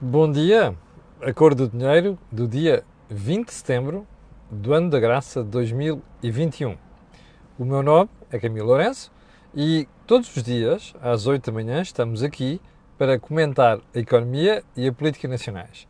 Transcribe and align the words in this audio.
Bom 0.00 0.30
dia, 0.30 0.74
a 1.22 1.32
cor 1.32 1.54
do 1.54 1.68
dinheiro 1.68 2.18
do 2.30 2.48
dia 2.48 2.82
20 3.08 3.46
de 3.46 3.54
setembro 3.54 4.04
do 4.50 4.74
ano 4.74 4.90
da 4.90 4.98
graça 4.98 5.44
de 5.44 5.48
2021. 5.50 6.76
O 7.56 7.64
meu 7.64 7.80
nome 7.80 8.10
é 8.28 8.40
Camilo 8.40 8.66
Lourenço 8.66 9.12
e 9.54 9.86
todos 10.04 10.36
os 10.36 10.42
dias, 10.42 10.92
às 11.00 11.28
8 11.28 11.46
da 11.46 11.52
manhã, 11.52 11.80
estamos 11.80 12.24
aqui 12.24 12.60
para 12.98 13.20
comentar 13.20 13.78
a 13.94 13.98
economia 14.00 14.64
e 14.76 14.88
a 14.88 14.92
política 14.92 15.28
nacionais. 15.28 15.86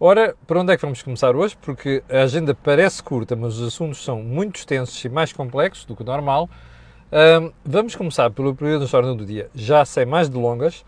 Ora, 0.00 0.34
por 0.48 0.56
onde 0.56 0.72
é 0.72 0.76
que 0.76 0.82
vamos 0.82 1.00
começar 1.00 1.36
hoje? 1.36 1.56
Porque 1.62 2.02
a 2.10 2.22
agenda 2.22 2.56
parece 2.56 3.04
curta, 3.04 3.36
mas 3.36 3.58
os 3.58 3.68
assuntos 3.68 4.02
são 4.04 4.20
muito 4.20 4.56
extensos 4.56 5.02
e 5.04 5.08
mais 5.08 5.32
complexos 5.32 5.84
do 5.84 5.94
que 5.94 6.02
o 6.02 6.04
normal. 6.04 6.50
Um, 7.40 7.52
vamos 7.64 7.94
começar 7.94 8.28
pelo 8.32 8.52
período 8.52 8.84
da 8.84 8.98
ordem 8.98 9.16
do 9.16 9.24
dia, 9.24 9.48
já 9.54 9.84
sem 9.84 10.04
mais 10.04 10.28
delongas, 10.28 10.84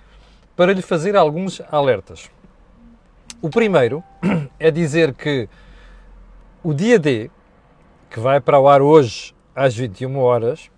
para 0.57 0.73
lhe 0.73 0.83
fazer 0.83 1.15
alguns 1.15 1.63
alertas. 1.71 2.29
O 3.43 3.51
primeiro 3.51 4.03
é 4.59 4.71
dizer 4.71 5.13
que 5.13 5.49
o 6.63 6.73
dia 6.73 6.99
D, 6.99 7.31
que 8.09 8.19
vai 8.19 8.41
para 8.41 8.59
o 8.59 8.67
ar 8.67 8.81
hoje 8.81 9.35
às 9.55 9.77
21 9.77 10.19
horas, 10.19 10.71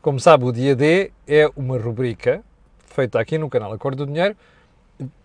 como 0.00 0.20
sabe, 0.20 0.44
o 0.44 0.52
dia 0.52 0.76
D 0.76 1.10
é 1.26 1.50
uma 1.56 1.76
rubrica 1.76 2.44
feita 2.86 3.18
aqui 3.18 3.36
no 3.36 3.50
canal 3.50 3.72
Acordo 3.72 4.06
do 4.06 4.12
Dinheiro 4.12 4.36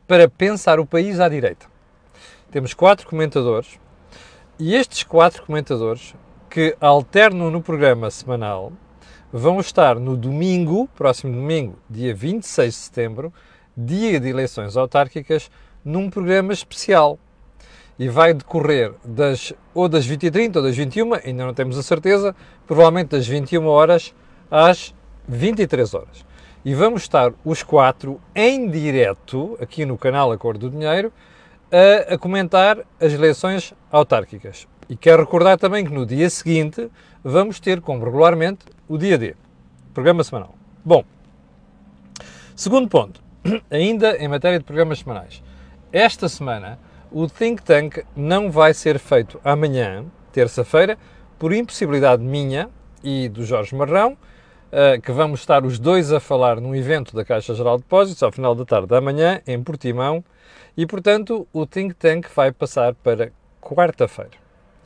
para 0.07 0.27
pensar 0.27 0.79
o 0.79 0.85
país 0.85 1.19
à 1.19 1.29
direita. 1.29 1.67
Temos 2.49 2.73
quatro 2.73 3.07
comentadores 3.07 3.79
e 4.57 4.75
estes 4.75 5.03
quatro 5.03 5.45
comentadores 5.45 6.15
que 6.49 6.75
alternam 6.81 7.51
no 7.51 7.61
programa 7.61 8.09
semanal 8.09 8.73
vão 9.31 9.59
estar 9.59 9.99
no 9.99 10.17
domingo, 10.17 10.89
próximo 10.95 11.31
domingo, 11.31 11.77
dia 11.89 12.13
26 12.13 12.73
de 12.73 12.79
setembro, 12.79 13.33
dia 13.77 14.19
de 14.19 14.27
eleições 14.27 14.75
autárquicas, 14.75 15.49
num 15.83 16.09
programa 16.09 16.53
especial. 16.53 17.19
E 17.97 18.09
vai 18.09 18.33
decorrer 18.33 18.93
das, 19.05 19.53
ou 19.73 19.87
das 19.87 20.07
20h30 20.07 20.55
ou 20.55 20.63
das 20.63 20.75
21 20.75 21.13
ainda 21.13 21.45
não 21.45 21.53
temos 21.53 21.77
a 21.77 21.83
certeza, 21.83 22.35
provavelmente 22.65 23.09
das 23.09 23.27
21 23.27 23.65
horas 23.67 24.13
às 24.49 24.93
23 25.27 25.93
horas. 25.93 26.25
E 26.63 26.73
vamos 26.73 27.03
estar 27.03 27.33
os 27.43 27.63
quatro 27.63 28.19
em 28.35 28.69
direto, 28.69 29.57
aqui 29.59 29.85
no 29.85 29.97
canal 29.97 30.31
Acordo 30.31 30.69
do 30.69 30.77
Dinheiro, 30.77 31.11
a, 31.71 32.13
a 32.13 32.17
comentar 32.17 32.79
as 32.99 33.13
eleições 33.13 33.73
autárquicas. 33.91 34.67
E 34.89 34.95
quero 34.95 35.23
recordar 35.23 35.57
também 35.57 35.85
que 35.85 35.93
no 35.93 36.05
dia 36.05 36.29
seguinte 36.29 36.89
vamos 37.23 37.59
ter, 37.59 37.81
como 37.81 38.03
regularmente, 38.03 38.65
o 38.87 38.97
dia 38.97 39.17
D, 39.17 39.35
programa 39.93 40.23
semanal. 40.23 40.53
Bom, 40.83 41.03
segundo 42.55 42.87
ponto, 42.89 43.21
ainda 43.71 44.17
em 44.17 44.27
matéria 44.27 44.59
de 44.59 44.65
programas 44.65 44.99
semanais. 44.99 45.41
Esta 45.93 46.29
semana, 46.29 46.79
o 47.11 47.27
Think 47.27 47.61
Tank 47.63 48.05
não 48.15 48.49
vai 48.49 48.73
ser 48.73 48.97
feito 48.97 49.41
amanhã, 49.43 50.05
terça-feira, 50.31 50.97
por 51.37 51.51
impossibilidade 51.51 52.23
minha 52.23 52.69
e 53.03 53.27
do 53.27 53.43
Jorge 53.43 53.75
Marrão, 53.75 54.13
uh, 54.13 55.01
que 55.01 55.11
vamos 55.11 55.41
estar 55.41 55.65
os 55.65 55.77
dois 55.77 56.13
a 56.13 56.21
falar 56.21 56.61
num 56.61 56.73
evento 56.73 57.13
da 57.13 57.25
Caixa 57.25 57.53
Geral 57.53 57.75
de 57.75 57.83
Depósitos 57.83 58.23
ao 58.23 58.31
final 58.31 58.55
da 58.55 58.63
tarde 58.63 58.87
da 58.87 59.01
manhã, 59.01 59.41
em 59.45 59.61
Portimão, 59.61 60.23
e 60.77 60.85
portanto 60.85 61.45
o 61.51 61.65
Think 61.65 61.93
Tank 61.95 62.27
vai 62.33 62.53
passar 62.53 62.93
para 62.93 63.33
quarta-feira. 63.59 64.31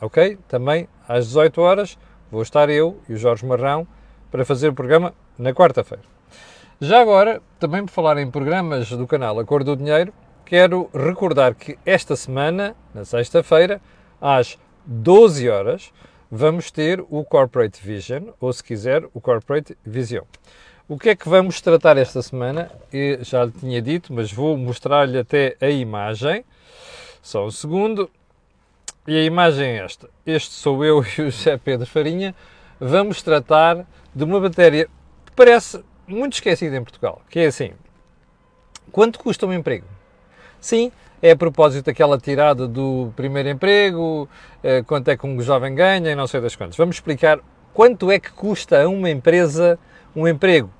Ok? 0.01 0.39
Também 0.47 0.89
às 1.07 1.27
18 1.27 1.61
horas 1.61 1.99
vou 2.31 2.41
estar 2.41 2.67
eu 2.67 2.99
e 3.07 3.13
o 3.13 3.17
Jorge 3.17 3.45
Marrão 3.45 3.87
para 4.31 4.43
fazer 4.43 4.69
o 4.69 4.73
programa 4.73 5.13
na 5.37 5.53
quarta-feira. 5.53 6.03
Já 6.81 6.99
agora, 6.99 7.43
também 7.59 7.85
por 7.85 7.91
falar 7.91 8.17
em 8.17 8.31
programas 8.31 8.89
do 8.89 9.05
canal 9.05 9.39
A 9.39 9.45
Cor 9.45 9.63
do 9.63 9.77
Dinheiro, 9.77 10.11
quero 10.45 10.89
recordar 10.93 11.55
que 11.55 11.77
esta 11.85 12.15
semana, 12.15 12.75
na 12.93 13.03
sexta-feira, 13.03 13.81
às 14.21 14.57
12 14.85 15.49
horas, 15.49 15.91
vamos 16.29 16.69
ter 16.69 17.03
o 17.09 17.23
Corporate 17.25 17.81
Vision, 17.81 18.29
ou 18.39 18.53
se 18.53 18.63
quiser, 18.63 19.03
o 19.13 19.19
Corporate 19.19 19.75
Vision. 19.83 20.23
O 20.87 20.99
que 20.99 21.09
é 21.09 21.15
que 21.15 21.27
vamos 21.27 21.59
tratar 21.61 21.97
esta 21.97 22.21
semana? 22.21 22.71
Eu 22.93 23.23
já 23.23 23.43
lhe 23.43 23.51
tinha 23.51 23.81
dito, 23.81 24.13
mas 24.13 24.31
vou 24.31 24.55
mostrar-lhe 24.55 25.17
até 25.17 25.57
a 25.59 25.67
imagem. 25.67 26.45
Só 27.23 27.47
um 27.47 27.51
segundo. 27.51 28.09
E 29.07 29.17
a 29.17 29.23
imagem 29.23 29.65
é 29.65 29.83
esta. 29.83 30.07
Este 30.25 30.51
sou 30.51 30.85
eu 30.85 31.03
e 31.17 31.21
o 31.21 31.31
José 31.31 31.57
Pedro 31.57 31.87
Farinha. 31.87 32.35
Vamos 32.79 33.23
tratar 33.23 33.87
de 34.13 34.23
uma 34.23 34.39
matéria 34.39 34.87
que 35.25 35.31
parece 35.35 35.83
muito 36.07 36.33
esquecida 36.33 36.77
em 36.77 36.83
Portugal, 36.83 37.19
que 37.31 37.39
é 37.39 37.47
assim. 37.47 37.71
Quanto 38.91 39.17
custa 39.17 39.47
um 39.47 39.53
emprego? 39.53 39.94
Sim, 40.65 40.91
é 41.21 41.29
a 41.29 41.35
propósito 41.35 41.85
daquela 41.85 42.17
tirada 42.17 42.67
do 42.67 43.13
primeiro 43.15 43.49
emprego, 43.49 44.27
eh, 44.63 44.81
quanto 44.81 45.09
é 45.09 45.15
que 45.15 45.23
um 45.27 45.39
jovem 45.39 45.75
ganha 45.75 46.09
e 46.09 46.15
não 46.15 46.25
sei 46.25 46.41
das 46.41 46.55
quantas. 46.55 46.75
Vamos 46.75 46.95
explicar 46.95 47.39
quanto 47.71 48.09
é 48.09 48.19
que 48.19 48.31
custa 48.31 48.81
a 48.81 48.89
uma 48.89 49.11
empresa 49.11 49.77
um 50.15 50.27
emprego 50.27 50.71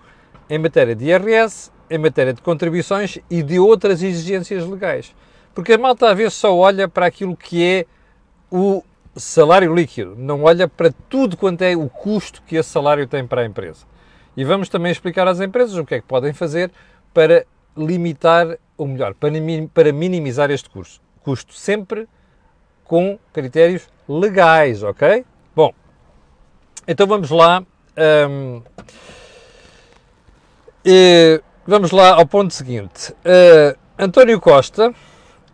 em 0.50 0.58
matéria 0.58 0.96
de 0.96 1.06
IRS, 1.06 1.70
em 1.88 2.00
matéria 2.00 2.34
de 2.34 2.42
contribuições 2.42 3.20
e 3.30 3.44
de 3.44 3.60
outras 3.60 4.02
exigências 4.02 4.66
legais. 4.66 5.14
Porque 5.54 5.74
a 5.74 5.78
malta 5.78 6.10
às 6.10 6.18
vezes 6.18 6.34
só 6.34 6.58
olha 6.58 6.88
para 6.88 7.06
aquilo 7.06 7.38
que 7.38 7.64
é 7.64 7.86
o 8.52 8.84
salário 9.16 9.72
líquido, 9.72 10.16
não 10.18 10.46
olha 10.46 10.68
para 10.68 10.92
tudo 11.08 11.38
quanto 11.38 11.62
é 11.62 11.76
o 11.76 11.88
custo 11.88 12.42
que 12.48 12.56
esse 12.56 12.70
salário 12.70 13.06
tem 13.06 13.28
para 13.28 13.44
a 13.44 13.46
empresa. 13.46 13.86
E 14.36 14.44
vamos 14.44 14.68
também 14.68 14.92
explicar 14.92 15.28
às 15.28 15.40
empresas 15.40 15.78
o 15.78 15.86
que 15.86 15.94
é 15.94 16.02
que 16.02 16.08
podem 16.08 16.34
fazer 16.34 16.72
para 17.14 17.46
limitar, 17.78 18.58
ou 18.78 18.88
melhor, 18.88 19.14
para, 19.14 19.92
minimizar 19.92 20.52
este 20.52 20.70
custo. 20.70 21.02
Custo 21.24 21.54
sempre 21.54 22.08
com 22.84 23.18
critérios 23.34 23.88
legais, 24.08 24.84
ok? 24.84 25.26
Bom, 25.56 25.74
então 26.88 27.08
vamos 27.08 27.30
lá. 27.30 27.64
Um, 28.30 28.62
e, 30.84 31.42
vamos 31.66 31.92
lá 31.92 32.14
ao 32.14 32.26
ponto 32.28 32.54
seguinte. 32.54 33.12
Uh, 33.12 33.78
António 33.98 34.40
Costa 34.40 34.94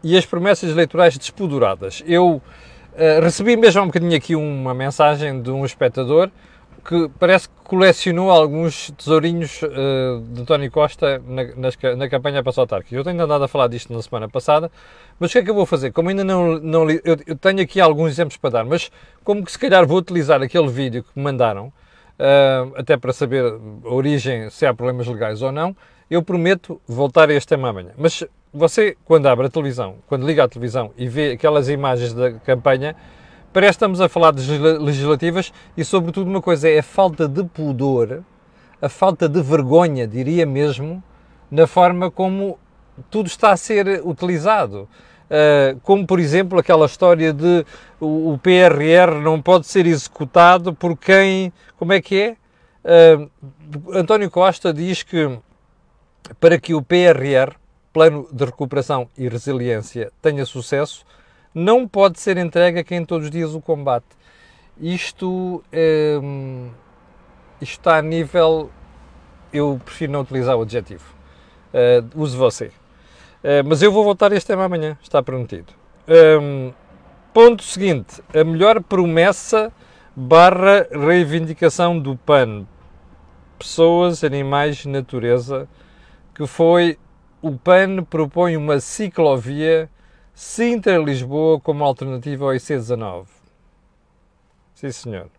e 0.04 0.18
as 0.18 0.26
promessas 0.26 0.70
eleitorais 0.72 1.18
despoduradas. 1.18 2.04
Eu 2.06 2.36
uh, 2.36 2.42
recebi 3.22 3.56
mesmo 3.56 3.82
há 3.82 3.84
um 3.84 3.88
bocadinho 3.88 4.16
aqui 4.16 4.36
uma 4.36 4.74
mensagem 4.74 5.42
de 5.42 5.52
um 5.52 5.64
espectador 5.64 6.30
que 6.84 7.10
parece 7.20 7.48
que 7.48 7.56
colecionou 7.64 8.32
alguns 8.32 8.92
tesourinhos 8.92 9.62
uh, 9.62 10.22
de 10.22 10.42
António 10.42 10.70
Costa 10.72 11.22
na, 11.26 11.44
nas, 11.56 11.78
na 11.98 12.10
campanha 12.10 12.44
para 12.44 12.52
soltar. 12.52 12.84
Eu 12.92 13.04
tenho 13.04 13.22
andado 13.22 13.44
a 13.44 13.48
falar 13.48 13.68
disto 13.68 13.94
na 13.94 14.02
semana 14.02 14.28
passada, 14.28 14.72
mas 15.20 15.30
o 15.30 15.34
que 15.34 15.40
é 15.40 15.44
que 15.44 15.50
eu 15.50 15.56
vou 15.56 15.66
fazer? 15.66 15.92
Como 15.92 16.10
ainda 16.10 16.24
não, 16.24 16.60
não 16.60 16.90
eu, 16.90 17.18
eu, 17.26 17.36
tenho 17.36 17.62
aqui 17.62 17.80
alguns 17.80 18.12
exemplos 18.12 18.38
para 18.38 18.50
dar, 18.50 18.66
mas 18.66 18.92
como 19.24 19.44
que 19.46 19.52
se 19.52 19.60
calhar 19.60 19.86
vou 19.86 19.98
utilizar 19.98 20.42
aquele 20.42 20.68
vídeo 20.68 21.04
que 21.04 21.10
me 21.16 21.24
mandaram, 21.24 21.68
uh, 21.68 22.74
até 22.76 22.98
para 22.98 23.14
saber 23.14 23.44
a 23.46 23.90
origem, 23.90 24.50
se 24.50 24.66
há 24.66 24.74
problemas 24.74 25.08
legais 25.08 25.42
ou 25.42 25.52
não, 25.52 25.76
eu 26.10 26.22
prometo 26.22 26.82
voltar 26.88 27.30
a 27.30 27.34
este 27.34 27.48
tema 27.48 27.70
amanhã. 27.70 27.92
Mas 27.98 28.24
você, 28.54 28.98
quando 29.06 29.28
abre 29.28 29.48
a 29.48 29.50
televisão, 29.50 29.96
quando 30.08 30.28
liga 30.28 30.44
a 30.44 30.48
televisão 30.48 30.92
e 30.98 31.08
vê 31.08 31.32
aquelas 31.32 31.70
imagens 31.70 32.14
da 32.14 32.34
campanha, 32.34 32.96
Parece 33.54 33.72
que 33.72 33.76
estamos 33.76 34.00
a 34.00 34.08
falar 34.08 34.32
de 34.32 34.58
legislativas 34.58 35.52
e, 35.76 35.84
sobretudo, 35.84 36.30
uma 36.30 36.42
coisa 36.42 36.70
é 36.70 36.80
a 36.80 36.84
falta 36.84 37.28
de 37.28 37.44
pudor, 37.44 38.24
a 38.82 38.88
falta 38.88 39.28
de 39.28 39.42
vergonha, 39.42 40.08
diria 40.08 40.46
mesmo, 40.46 41.04
na 41.50 41.68
forma 41.68 42.10
como 42.10 42.58
tudo 43.10 43.28
está 43.28 43.52
a 43.52 43.58
ser 43.58 44.02
utilizado. 44.06 44.88
Uh, 45.32 45.80
como, 45.82 46.06
por 46.06 46.20
exemplo, 46.20 46.60
aquela 46.60 46.86
história 46.86 47.34
de 47.34 47.66
o, 48.00 48.38
PRR 48.42 49.22
não 49.22 49.42
pode 49.42 49.68
ser 49.68 49.86
executado 49.86 50.74
por 50.74 50.98
quem. 50.98 51.52
Como 51.78 51.94
é 51.94 52.02
que 52.02 52.36
é? 52.86 53.18
Uh, 53.18 53.94
António 53.94 54.30
Costa 54.32 54.74
diz 54.74 55.04
que 55.04 55.40
para 56.40 56.58
que 56.58 56.74
o 56.74 56.82
PRR, 56.82 57.56
Plano 57.92 58.28
de 58.32 58.46
Recuperação 58.46 59.10
e 59.18 59.28
Resiliência, 59.28 60.12
tenha 60.22 60.46
sucesso, 60.46 61.06
não 61.54 61.88
pode 61.88 62.20
ser 62.20 62.38
entregue 62.38 62.80
a 62.80 62.84
quem 62.84 63.06
todos 63.06 63.26
os 63.26 63.32
dias 63.32 63.54
o 63.54 63.62
combate. 63.62 64.06
Isto, 64.80 65.64
hum, 66.22 66.70
isto 67.62 67.80
está 67.80 67.98
a 67.98 68.02
nível. 68.02 68.70
Eu 69.54 69.80
prefiro 69.84 70.14
não 70.14 70.22
utilizar 70.22 70.56
o 70.58 70.62
adjetivo. 70.62 71.06
Uh, 71.74 72.22
use 72.22 72.36
você. 72.36 72.68
Uh, 73.44 73.64
mas 73.66 73.82
eu 73.82 73.92
vou 73.92 74.04
voltar 74.04 74.32
a 74.32 74.36
este 74.36 74.48
tema 74.48 74.66
amanhã, 74.66 74.98
está 75.02 75.22
prometido. 75.22 75.74
Um, 76.08 76.74
ponto 77.34 77.64
seguinte: 77.64 78.22
a 78.34 78.44
melhor 78.44 78.82
promessa 78.82 79.72
barra 80.16 80.88
reivindicação 80.92 82.00
do 82.00 82.16
PAN. 82.16 82.66
Pessoas, 83.58 84.24
animais, 84.24 84.86
natureza, 84.86 85.68
que 86.34 86.48
foi 86.48 86.98
o 87.42 87.52
PAN 87.52 88.04
propõe 88.04 88.58
uma 88.58 88.80
ciclovia 88.80 89.90
Sintra-Lisboa 90.34 91.60
como 91.60 91.84
alternativa 91.84 92.46
ao 92.46 92.52
IC19. 92.52 93.26
Sim, 94.74 94.92
senhor. 94.92 95.30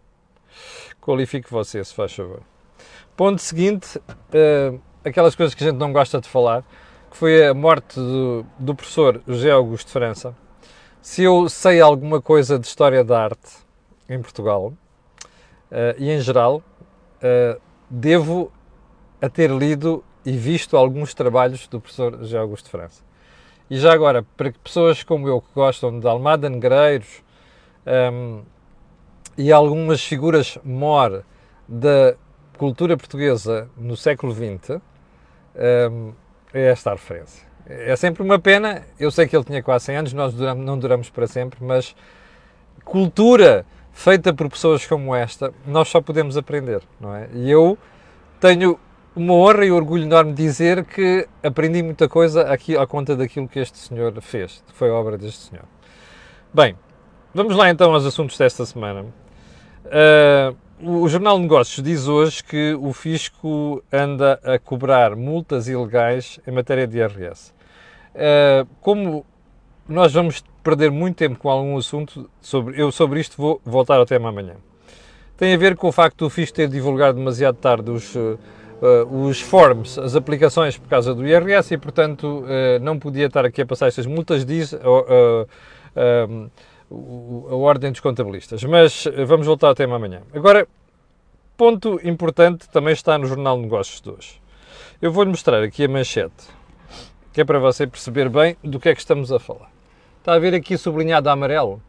Qualifique 1.01 1.51
você, 1.51 1.83
se 1.85 1.95
faz 1.95 2.13
favor. 2.15 2.43
Ponto 3.17 3.41
seguinte, 3.41 3.99
uh, 3.99 4.81
aquelas 5.05 5.35
coisas 5.35 5.55
que 5.55 5.65
a 5.65 5.69
gente 5.69 5.79
não 5.79 5.93
gosta 5.93 6.21
de 6.21 6.29
falar, 6.29 6.65
que 7.11 7.17
foi 7.17 7.47
a 7.47 7.53
morte 7.53 7.97
do, 7.97 8.47
do 8.59 8.75
professor 8.75 9.21
José 9.27 9.51
Augusto 9.51 9.91
França, 9.91 10.35
se 11.01 11.25
eu 11.25 11.49
sei 11.49 11.81
alguma 11.81 12.23
coisa 12.23 12.59
de 12.59 12.67
história 12.67 13.03
da 13.03 13.25
arte 13.25 13.59
em 14.09 14.21
Portugal 14.23 14.73
uh, 15.71 15.95
e 15.99 16.11
em 16.11 16.21
geral, 16.21 16.63
uh, 17.19 17.61
devo 17.91 18.53
a 19.21 19.29
ter 19.29 19.51
lido 19.51 20.05
e 20.25 20.33
visto 20.33 20.77
alguns 20.77 21.13
trabalhos 21.15 21.67
do 21.67 21.81
professor 21.81 22.17
José 22.19 22.39
Augusto 22.39 22.71
França. 22.71 23.03
E 23.73 23.79
já 23.79 23.91
agora, 23.95 24.23
para 24.37 24.53
pessoas 24.63 25.03
como 25.03 25.27
eu 25.27 25.41
que 25.41 25.49
gostam 25.55 25.99
de 25.99 26.07
Almada 26.07 26.47
Negreiros 26.51 27.25
um, 28.13 28.43
e 29.35 29.51
algumas 29.51 30.05
figuras 30.05 30.59
mor 30.63 31.25
da 31.67 32.15
cultura 32.59 32.99
portuguesa 32.99 33.71
no 33.75 33.97
século 33.97 34.31
XX, 34.31 34.79
um, 35.91 36.13
é 36.53 36.67
esta 36.67 36.91
a 36.91 36.93
referência. 36.93 37.49
É 37.67 37.97
sempre 37.97 38.23
uma 38.23 38.39
pena, 38.39 38.83
eu 39.01 39.11
sei 39.11 39.27
que 39.27 39.35
ele 39.35 39.45
tinha 39.45 39.63
quase 39.63 39.87
100 39.87 39.97
anos, 39.97 40.13
nós 40.13 40.35
duramos, 40.35 40.67
não 40.67 40.79
duramos 40.79 41.09
para 41.09 41.27
sempre, 41.27 41.65
mas 41.65 41.97
cultura 42.85 43.65
feita 43.91 44.35
por 44.35 44.51
pessoas 44.51 44.85
como 44.85 45.15
esta, 45.15 45.51
nós 45.67 45.89
só 45.89 46.03
podemos 46.03 46.37
aprender, 46.37 46.83
não 47.01 47.15
é? 47.15 47.27
E 47.33 47.51
eu 47.51 47.79
tenho 48.39 48.79
uma 49.15 49.35
honra 49.35 49.65
e 49.65 49.71
orgulho 49.71 50.05
enorme 50.05 50.33
dizer 50.33 50.85
que 50.85 51.27
aprendi 51.43 51.83
muita 51.83 52.09
coisa 52.09 52.43
aqui 52.43 52.77
à 52.77 52.87
conta 52.87 53.15
daquilo 53.15 53.47
que 53.47 53.59
este 53.59 53.79
senhor 53.79 54.13
fez, 54.21 54.65
que 54.67 54.73
foi 54.73 54.91
obra 54.91 55.19
deste 55.19 55.51
senhor. 55.51 55.65
Bem, 56.53 56.77
vamos 57.35 57.55
lá 57.57 57.71
então 57.71 57.93
aos 57.93 58.07
assuntos 58.07 58.39
desta 58.39 58.65
semana. 58.65 59.05
Uh, 59.85 60.57
o 61.03 61.09
Jornal 61.09 61.37
de 61.37 61.43
Negócios 61.43 61.85
diz 61.85 62.09
hoje 62.09 62.43
que 62.43 62.75
o 62.81 62.93
fisco 62.93 63.85
anda 63.93 64.41
a 64.43 64.59
cobrar 64.59 65.15
multas 65.15 65.69
ilegais 65.69 66.41
em 66.47 66.51
matéria 66.51 66.87
de 66.87 66.99
IRS. 66.99 67.53
Uh, 68.15 68.67
como 68.81 69.27
nós 69.87 70.13
vamos 70.13 70.43
perder 70.63 70.91
muito 70.91 71.17
tempo 71.17 71.39
com 71.39 71.51
algum 71.51 71.77
assunto, 71.77 72.31
sobre, 72.41 72.81
eu 72.81 72.91
sobre 72.91 73.21
isto 73.21 73.37
vou 73.37 73.61
voltar 73.65 73.97
ao 73.97 74.07
tema 74.07 74.31
amanhã. 74.31 74.55
Tem 75.37 75.53
a 75.53 75.57
ver 75.57 75.77
com 75.77 75.89
o 75.89 75.93
facto 75.93 76.19
do 76.19 76.31
fisco 76.31 76.57
ter 76.57 76.69
divulgado 76.69 77.19
demasiado 77.19 77.57
tarde 77.57 77.91
os, 77.91 78.15
uh, 78.15 78.39
os 79.11 79.41
forms, 79.41 79.99
as 79.99 80.17
aplicações 80.17 80.77
por 80.77 80.89
causa 80.89 81.15
do 81.15 81.27
IRS 81.27 81.73
e, 81.73 81.79
portanto, 81.79 82.45
uh, 82.45 82.83
não 82.83 82.99
podia 82.99 83.27
estar 83.27 83.45
aqui 83.45 83.63
a 83.63 83.67
passar 83.67 83.87
estas 83.87 84.07
multas, 84.07 84.45
diz 84.45 84.75
a 84.75 84.89
ordem 87.55 87.93
dos 87.93 88.01
contabilistas. 88.01 88.65
Mas 88.65 89.05
vamos 89.27 89.47
voltar 89.47 89.69
ao 89.69 89.75
tema 89.75 89.97
amanhã. 89.97 90.23
Agora, 90.35 90.67
ponto 91.57 92.01
importante 92.03 92.69
também 92.71 92.93
está 92.93 93.17
no 93.17 93.27
Jornal 93.27 93.57
de 93.57 93.63
Negócios 93.63 94.01
de 94.01 94.11
hoje. 94.11 94.43
Eu 95.01 95.13
vou-lhe 95.13 95.31
mostrar 95.31 95.63
aqui 95.63 95.85
a 95.85 95.89
manchete, 95.89 96.49
que 97.33 97.41
é 97.41 97.45
para 97.45 97.59
você 97.59 97.87
perceber 97.87 98.29
bem 98.29 98.57
do 98.63 98.81
que 98.81 98.89
é 98.89 98.95
que 98.95 99.01
estamos 99.01 99.31
a 99.31 99.39
falar. 99.39 99.71
Está 100.19 100.35
a 100.35 100.39
ver 100.39 100.55
aqui 100.55 100.77
sublinhado 100.77 101.29
a 101.29 101.33
amarelo? 101.33 101.81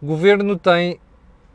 O 0.00 0.06
Governo 0.06 0.56
tem 0.56 1.00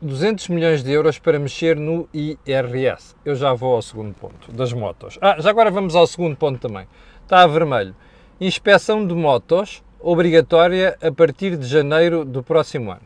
200 0.02 0.48
milhões 0.48 0.82
de 0.82 0.90
euros 0.90 1.20
para 1.20 1.38
mexer 1.38 1.76
no 1.76 2.08
IRS. 2.12 3.14
Eu 3.24 3.36
já 3.36 3.52
vou 3.54 3.76
ao 3.76 3.82
segundo 3.82 4.12
ponto, 4.12 4.50
das 4.50 4.72
motos. 4.72 5.16
Ah, 5.22 5.36
já 5.38 5.48
agora 5.48 5.70
vamos 5.70 5.94
ao 5.94 6.08
segundo 6.08 6.36
ponto 6.36 6.58
também. 6.58 6.88
Está 7.22 7.42
a 7.42 7.46
vermelho. 7.46 7.94
Inspeção 8.40 9.06
de 9.06 9.14
motos 9.14 9.80
obrigatória 10.00 10.98
a 11.00 11.12
partir 11.12 11.56
de 11.56 11.68
janeiro 11.68 12.24
do 12.24 12.42
próximo 12.42 12.90
ano. 12.90 13.02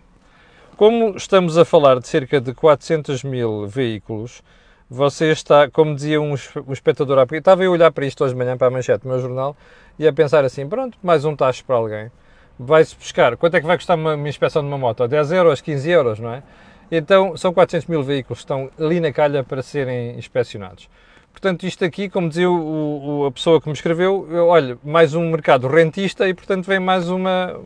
Como 0.74 1.14
estamos 1.18 1.58
a 1.58 1.66
falar 1.66 2.00
de 2.00 2.08
cerca 2.08 2.40
de 2.40 2.54
400 2.54 3.22
mil 3.24 3.66
veículos, 3.66 4.42
você 4.88 5.30
está, 5.30 5.68
como 5.68 5.94
dizia 5.94 6.18
um, 6.18 6.34
um 6.66 6.72
espectador 6.72 7.18
há 7.18 7.26
pouco, 7.26 7.36
estava 7.36 7.62
a 7.62 7.68
olhar 7.68 7.92
para 7.92 8.06
isto 8.06 8.24
hoje 8.24 8.32
de 8.32 8.38
manhã, 8.38 8.56
para 8.56 8.68
a 8.68 8.70
manchete 8.70 9.02
do 9.02 9.08
meu 9.10 9.18
jornal, 9.20 9.54
e 9.98 10.08
a 10.08 10.12
pensar 10.14 10.46
assim, 10.46 10.66
pronto, 10.66 10.96
mais 11.02 11.26
um 11.26 11.36
taxa 11.36 11.62
para 11.66 11.76
alguém. 11.76 12.10
Vai-se 12.58 12.96
buscar, 12.96 13.36
quanto 13.36 13.54
é 13.54 13.60
que 13.60 13.66
vai 13.66 13.76
custar 13.76 13.98
uma, 13.98 14.14
uma 14.14 14.28
inspeção 14.30 14.62
de 14.62 14.68
uma 14.68 14.78
moto? 14.78 15.06
10 15.06 15.32
euros, 15.32 15.60
15 15.60 15.90
euros, 15.90 16.18
não 16.18 16.32
é? 16.32 16.42
Então, 16.90 17.36
são 17.36 17.52
400 17.52 17.88
mil 17.88 18.02
veículos 18.02 18.38
que 18.38 18.44
estão 18.44 18.70
ali 18.78 19.00
na 19.00 19.12
calha 19.12 19.42
para 19.42 19.62
serem 19.62 20.16
inspecionados. 20.18 20.88
Portanto, 21.32 21.66
isto 21.66 21.84
aqui, 21.84 22.08
como 22.08 22.28
dizia 22.28 22.50
o, 22.50 23.20
o, 23.22 23.26
a 23.26 23.32
pessoa 23.32 23.60
que 23.60 23.68
me 23.68 23.74
escreveu, 23.74 24.26
olha, 24.46 24.78
mais 24.82 25.14
um 25.14 25.30
mercado 25.30 25.66
rentista 25.68 26.28
e, 26.28 26.32
portanto, 26.32 26.64
vem 26.64 26.80
mais 26.80 27.10
uma, 27.10 27.60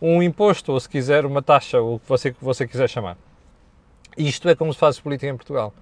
um 0.00 0.22
imposto, 0.22 0.72
ou 0.72 0.80
se 0.80 0.88
quiser, 0.88 1.24
uma 1.24 1.40
taxa, 1.40 1.80
ou 1.80 1.96
o 1.96 1.98
que 2.00 2.08
você, 2.08 2.34
você 2.40 2.66
quiser 2.66 2.88
chamar. 2.88 3.16
Isto 4.16 4.48
é 4.48 4.54
como 4.54 4.72
se 4.72 4.78
faz 4.78 4.98
política 4.98 5.30
em 5.30 5.36
Portugal. 5.36 5.72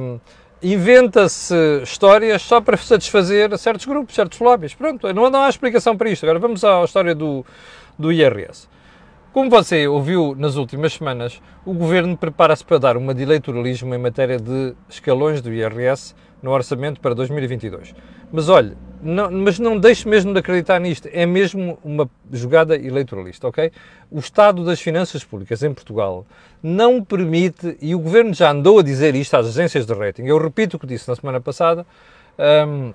Um, 0.00 0.18
Inventa-se 0.62 1.54
histórias 1.82 2.40
só 2.40 2.62
para 2.62 2.78
satisfazer 2.78 3.56
certos 3.58 3.84
grupos, 3.84 4.14
certos 4.14 4.38
lobbies. 4.40 4.74
Pronto, 4.74 5.12
não, 5.12 5.28
não 5.28 5.42
há 5.42 5.48
explicação 5.50 5.96
para 5.96 6.08
isto. 6.08 6.24
Agora 6.24 6.38
vamos 6.38 6.64
à 6.64 6.82
história 6.82 7.14
do, 7.14 7.44
do 7.98 8.10
IRS. 8.10 8.66
Como 9.36 9.50
você 9.50 9.86
ouviu 9.86 10.34
nas 10.34 10.56
últimas 10.56 10.94
semanas, 10.94 11.42
o 11.62 11.74
Governo 11.74 12.16
prepara-se 12.16 12.64
para 12.64 12.78
dar 12.78 12.96
uma 12.96 13.14
de 13.14 13.22
eleitoralismo 13.22 13.94
em 13.94 13.98
matéria 13.98 14.38
de 14.38 14.74
escalões 14.88 15.42
do 15.42 15.52
IRS 15.52 16.14
no 16.42 16.52
orçamento 16.52 17.02
para 17.02 17.14
2022. 17.14 17.94
Mas 18.32 18.48
olhe, 18.48 18.74
não, 19.02 19.30
mas 19.30 19.58
não 19.58 19.78
deixe 19.78 20.08
mesmo 20.08 20.32
de 20.32 20.38
acreditar 20.38 20.80
nisto, 20.80 21.10
é 21.12 21.26
mesmo 21.26 21.78
uma 21.84 22.08
jogada 22.32 22.76
eleitoralista, 22.76 23.46
ok? 23.46 23.70
O 24.10 24.20
estado 24.20 24.64
das 24.64 24.80
finanças 24.80 25.22
públicas 25.22 25.62
em 25.62 25.74
Portugal 25.74 26.24
não 26.62 27.04
permite, 27.04 27.76
e 27.78 27.94
o 27.94 27.98
Governo 27.98 28.32
já 28.32 28.50
andou 28.50 28.78
a 28.78 28.82
dizer 28.82 29.14
isto 29.14 29.36
às 29.36 29.48
agências 29.48 29.84
de 29.84 29.92
rating, 29.92 30.24
eu 30.24 30.38
repito 30.38 30.78
o 30.78 30.80
que 30.80 30.86
disse 30.86 31.06
na 31.10 31.14
semana 31.14 31.42
passada, 31.42 31.86
um, 32.66 32.94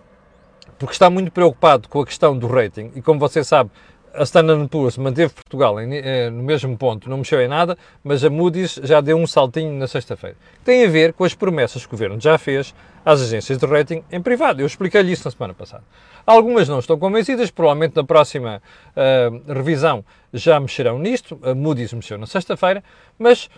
porque 0.79 0.93
está 0.93 1.07
muito 1.07 1.31
preocupado 1.31 1.87
com 1.87 2.01
a 2.01 2.05
questão 2.07 2.35
do 2.35 2.47
rating, 2.47 2.89
e 2.95 3.01
como 3.03 3.19
você 3.19 3.43
sabe, 3.43 3.69
a 4.13 4.23
Standard 4.23 4.67
Poor's 4.67 4.97
manteve 4.97 5.33
Portugal 5.33 5.79
eh, 5.79 6.29
no 6.29 6.43
mesmo 6.43 6.77
ponto, 6.77 7.09
não 7.09 7.17
mexeu 7.17 7.41
em 7.41 7.47
nada, 7.47 7.77
mas 8.03 8.23
a 8.23 8.29
Moody's 8.29 8.79
já 8.83 9.01
deu 9.01 9.17
um 9.17 9.25
saltinho 9.25 9.73
na 9.73 9.87
sexta-feira. 9.87 10.35
Tem 10.63 10.85
a 10.85 10.89
ver 10.89 11.13
com 11.13 11.23
as 11.23 11.33
promessas 11.33 11.85
que 11.85 11.89
o 11.89 11.97
Governo 11.97 12.19
já 12.19 12.37
fez 12.37 12.73
às 13.05 13.21
agências 13.21 13.57
de 13.57 13.65
rating 13.65 14.03
em 14.11 14.21
privado. 14.21 14.61
Eu 14.61 14.67
expliquei-lhe 14.67 15.11
isso 15.11 15.25
na 15.25 15.31
semana 15.31 15.53
passada. 15.53 15.83
Algumas 16.25 16.67
não 16.67 16.79
estão 16.79 16.99
convencidas, 16.99 17.49
provavelmente 17.49 17.95
na 17.95 18.03
próxima 18.03 18.61
uh, 18.95 19.53
revisão 19.53 20.05
já 20.33 20.59
mexerão 20.59 20.99
nisto, 20.99 21.39
a 21.43 21.53
Moody's 21.53 21.93
mexeu 21.93 22.17
na 22.17 22.27
sexta-feira, 22.27 22.83
mas 23.17 23.49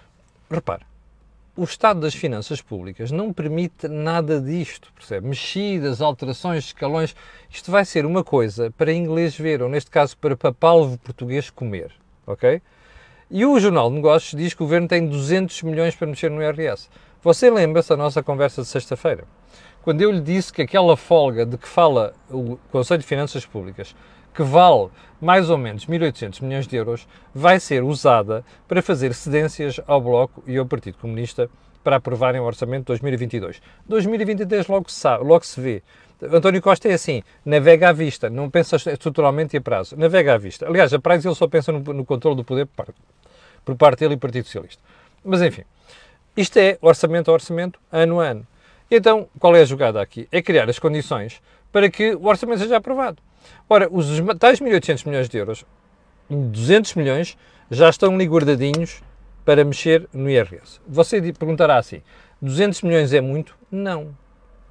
repare, 0.49 0.83
o 1.55 1.63
estado 1.63 1.99
das 1.99 2.15
finanças 2.15 2.61
públicas 2.61 3.11
não 3.11 3.31
permite 3.31 3.87
nada 3.87 4.41
disto, 4.41 4.91
percebe? 4.93 5.27
Mexidas, 5.27 6.01
alterações, 6.01 6.65
escalões. 6.65 7.15
Isto 7.49 7.69
vai 7.69 7.85
ser 7.85 8.05
uma 8.05 8.23
coisa 8.23 8.71
para 8.71 8.91
inglês 8.91 9.37
ver, 9.37 9.61
ou 9.61 9.69
neste 9.69 9.91
caso 9.91 10.17
para 10.17 10.35
papalvo 10.35 10.97
português 10.97 11.51
comer, 11.51 11.91
ok? 12.25 12.59
E 13.29 13.45
o 13.45 13.59
Jornal 13.59 13.89
de 13.89 13.95
Negócios 13.97 14.39
diz 14.39 14.53
que 14.53 14.63
o 14.63 14.65
Governo 14.65 14.87
tem 14.87 15.07
200 15.07 15.61
milhões 15.63 15.95
para 15.95 16.07
mexer 16.07 16.29
no 16.29 16.41
IRS. 16.41 16.89
Você 17.21 17.49
lembra-se 17.49 17.89
da 17.89 17.97
nossa 17.97 18.23
conversa 18.23 18.63
de 18.63 18.67
sexta-feira? 18.67 19.25
Quando 19.83 20.01
eu 20.01 20.11
lhe 20.11 20.21
disse 20.21 20.51
que 20.51 20.61
aquela 20.61 20.97
folga 20.97 21.45
de 21.45 21.57
que 21.57 21.67
fala 21.67 22.13
o 22.29 22.57
Conselho 22.71 23.01
de 23.01 23.07
Finanças 23.07 23.45
Públicas 23.45 23.95
que 24.33 24.43
vale 24.43 24.89
mais 25.23 25.49
ou 25.49 25.57
menos 25.57 25.85
1.800 25.85 26.41
milhões 26.41 26.67
de 26.67 26.75
euros, 26.75 27.07
vai 27.33 27.57
ser 27.57 27.81
usada 27.81 28.43
para 28.67 28.81
fazer 28.81 29.13
cedências 29.13 29.79
ao 29.87 30.01
Bloco 30.01 30.43
e 30.45 30.57
ao 30.57 30.65
Partido 30.65 30.97
Comunista 30.97 31.49
para 31.81 31.95
aprovarem 31.95 32.41
o 32.41 32.43
Orçamento 32.43 32.81
de 32.81 32.87
2022. 32.87 33.61
2023 33.87 34.67
logo 34.67 34.89
se 34.89 34.99
sabe, 34.99 35.23
logo 35.23 35.45
se 35.45 35.59
vê. 35.59 35.83
António 36.21 36.61
Costa 36.61 36.89
é 36.89 36.93
assim, 36.93 37.23
navega 37.45 37.89
à 37.89 37.93
vista, 37.93 38.29
não 38.29 38.49
pensa 38.49 38.75
estruturalmente 38.75 39.55
e 39.55 39.59
a 39.59 39.61
prazo, 39.61 39.95
navega 39.97 40.33
à 40.33 40.37
vista. 40.37 40.67
Aliás, 40.67 40.93
a 40.93 40.99
prazo 40.99 41.27
ele 41.27 41.35
só 41.35 41.47
pensa 41.47 41.71
no, 41.71 41.79
no 41.79 42.05
controle 42.05 42.35
do 42.35 42.43
poder 42.43 42.65
por, 42.65 42.93
por 43.63 43.75
parte 43.75 43.99
dele 43.99 44.13
e 44.13 44.15
do 44.17 44.19
Partido 44.19 44.45
Socialista. 44.45 44.81
Mas 45.23 45.41
enfim, 45.41 45.63
isto 46.35 46.57
é 46.57 46.77
orçamento 46.81 47.31
a 47.31 47.33
orçamento, 47.33 47.79
ano 47.91 48.19
a 48.19 48.25
ano. 48.25 48.47
Então, 48.91 49.27
qual 49.39 49.55
é 49.55 49.61
a 49.61 49.65
jogada 49.65 50.01
aqui? 50.01 50.27
É 50.31 50.41
criar 50.41 50.69
as 50.69 50.79
condições 50.79 51.41
para 51.71 51.89
que 51.89 52.13
o 52.13 52.25
orçamento 52.25 52.59
seja 52.59 52.77
aprovado. 52.77 53.17
Ora, 53.69 53.87
os 53.91 54.07
tais 54.39 54.59
1.800 54.59 55.05
milhões 55.05 55.29
de 55.29 55.37
euros, 55.37 55.65
200 56.29 56.95
milhões, 56.95 57.37
já 57.69 57.89
estão 57.89 58.13
ali 58.13 58.25
guardadinhos 58.25 59.01
para 59.45 59.63
mexer 59.63 60.07
no 60.13 60.29
IRS. 60.29 60.79
Você 60.87 61.21
perguntará 61.33 61.77
assim, 61.77 62.01
200 62.41 62.81
milhões 62.81 63.13
é 63.13 63.21
muito? 63.21 63.55
Não. 63.71 64.15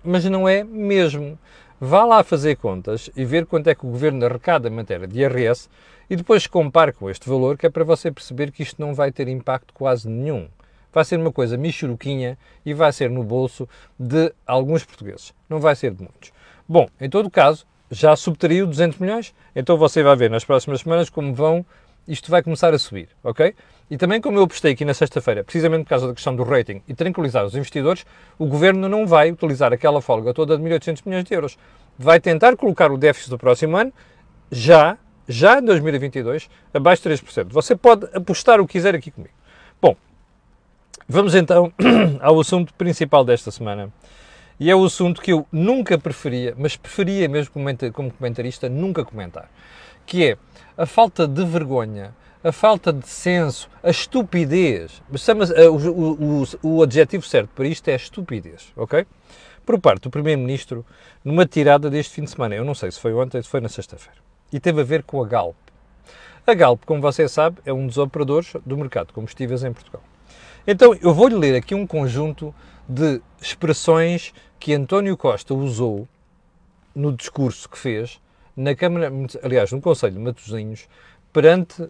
Mas 0.02 0.25
não 0.25 0.49
é 0.49 0.64
mesmo. 0.64 1.38
Vá 1.81 2.05
lá 2.05 2.23
fazer 2.23 2.57
contas 2.57 3.11
e 3.17 3.25
ver 3.25 3.45
quanto 3.45 3.69
é 3.69 3.75
que 3.75 3.85
o 3.85 3.91
Governo 3.91 4.25
arrecada 4.25 4.69
em 4.69 4.71
matéria 4.71 5.07
de 5.07 5.19
IRS 5.19 5.69
e 6.09 6.17
depois 6.17 6.47
compare 6.47 6.93
com 6.93 7.11
este 7.11 7.29
valor, 7.29 7.59
que 7.59 7.67
é 7.67 7.71
para 7.71 7.83
você 7.83 8.11
perceber 8.11 8.52
que 8.52 8.62
isto 8.62 8.81
não 8.81 8.95
vai 8.95 9.11
ter 9.11 9.26
impacto 9.29 9.75
quase 9.75 10.09
nenhum. 10.09 10.49
Vai 10.93 11.05
ser 11.05 11.19
uma 11.19 11.33
coisa 11.33 11.57
michuruquinha 11.57 12.38
e 12.64 12.75
vai 12.75 12.93
ser 12.93 13.11
no 13.11 13.25
bolso 13.25 13.69
de 13.99 14.33
alguns 14.47 14.85
portugueses. 14.85 15.35
Não 15.49 15.59
vai 15.59 15.75
ser 15.75 15.93
de 15.93 16.02
muitos. 16.02 16.33
Bom, 16.69 16.87
em 17.00 17.09
todo 17.09 17.31
caso, 17.31 17.67
já 17.92 18.16
subtraiu 18.16 18.66
200 18.66 18.99
milhões, 18.99 19.34
então 19.54 19.76
você 19.76 20.02
vai 20.02 20.16
ver 20.16 20.30
nas 20.30 20.44
próximas 20.44 20.80
semanas 20.80 21.11
como 21.11 21.34
vão, 21.34 21.64
isto 22.08 22.30
vai 22.30 22.42
começar 22.42 22.72
a 22.72 22.78
subir, 22.78 23.11
ok? 23.22 23.54
E 23.90 23.99
também 23.99 24.18
como 24.18 24.38
eu 24.38 24.49
postei 24.49 24.72
aqui 24.72 24.82
na 24.82 24.94
sexta-feira, 24.94 25.44
precisamente 25.44 25.84
por 25.84 25.90
causa 25.90 26.08
da 26.08 26.14
questão 26.14 26.34
do 26.34 26.42
rating 26.42 26.80
e 26.88 26.94
tranquilizar 26.94 27.44
os 27.44 27.54
investidores, 27.54 28.06
o 28.38 28.46
Governo 28.46 28.88
não 28.88 29.06
vai 29.06 29.30
utilizar 29.30 29.75
aquela 29.75 30.00
folga 30.00 30.32
toda 30.32 30.56
de 30.56 30.64
1.800 30.64 31.02
milhões 31.04 31.25
de 31.25 31.34
euros. 31.34 31.58
vai 31.99 32.18
tentar 32.18 32.56
colocar 32.56 32.90
o 32.90 32.96
déficit 32.96 33.28
do 33.28 33.38
próximo 33.38 33.76
ano 33.76 33.92
já, 34.50 34.96
já 35.28 35.58
em 35.58 35.64
2022, 35.64 36.49
abaixo 36.72 37.02
de 37.02 37.11
3%. 37.11 37.49
Você 37.50 37.76
pode 37.76 38.08
apostar 38.14 38.58
o 38.58 38.66
que 38.66 38.72
quiser 38.72 38.94
aqui 38.94 39.11
comigo. 39.11 39.34
Bom, 39.80 39.94
vamos 41.06 41.34
então 41.34 41.70
ao 42.22 42.40
assunto 42.40 42.72
principal 42.72 43.22
desta 43.22 43.50
semana. 43.50 43.92
E 44.62 44.71
é 44.71 44.76
o 44.76 44.85
assunto 44.85 45.21
que 45.21 45.33
eu 45.33 45.45
nunca 45.50 45.99
preferia, 45.99 46.54
mas 46.57 46.76
preferia 46.76 47.28
mesmo 47.28 47.52
como 47.92 48.12
comentarista 48.12 48.69
nunca 48.69 49.04
comentar, 49.04 49.50
que 50.07 50.25
é 50.25 50.37
a 50.76 50.87
falta 50.87 51.26
de 51.26 51.45
vergonha, 51.45 52.14
a 52.45 52.52
falta 52.52 52.92
de 52.92 53.09
senso, 53.09 53.69
a 53.83 53.90
estupidez. 53.90 55.02
Eh, 55.57 55.69
o, 55.69 55.75
o, 55.75 56.45
o, 56.62 56.83
adjetivo 56.85 57.26
certo 57.26 57.49
para 57.57 57.66
isto 57.66 57.88
é 57.88 57.97
estupidez, 57.97 58.73
ok? 58.76 59.04
Por 59.66 59.81
parte 59.81 60.02
do 60.02 60.11
Primeiro-Ministro, 60.11 60.87
numa 61.25 61.45
tirada 61.45 61.90
deste 61.90 62.14
fim 62.14 62.23
de 62.23 62.31
semana. 62.31 62.54
Eu 62.54 62.64
não 62.64 62.76
sei 62.76 62.92
se 62.92 63.00
foi 63.00 63.12
ontem, 63.14 63.42
se 63.42 63.49
foi 63.49 63.61
na 63.61 63.69
sexta-feira. 63.69 64.21
E 64.52 64.61
teve 64.61 64.81
a 64.81 64.85
ver 64.85 65.02
com 65.02 65.21
a 65.21 65.26
Galp. 65.26 65.57
A 66.47 66.54
Galp, 66.54 66.85
como 66.87 67.00
você 67.00 67.28
sabe, 67.28 67.59
é 67.66 67.73
um 67.73 67.88
dos 67.88 67.99
operadores 67.99 68.52
do 68.64 68.78
mercado 68.78 69.09
de 69.09 69.12
combustíveis 69.12 69.64
em 69.64 69.73
Portugal. 69.73 70.04
Então, 70.66 70.95
eu 71.00 71.12
vou-lhe 71.12 71.35
ler 71.35 71.57
aqui 71.57 71.75
um 71.75 71.87
conjunto 71.87 72.54
de 72.88 73.21
expressões 73.40 74.33
que 74.61 74.73
António 74.73 75.16
Costa 75.16 75.54
usou 75.54 76.09
no 76.95 77.12
discurso 77.12 77.69
que 77.69 77.78
fez 77.78 78.21
na 78.57 78.75
Câmara, 78.75 79.11
aliás, 79.42 79.73
no 79.73 79.81
Conselho 79.81 80.14
de 80.14 80.21
Matosinhos, 80.21 80.88
perante 81.33 81.83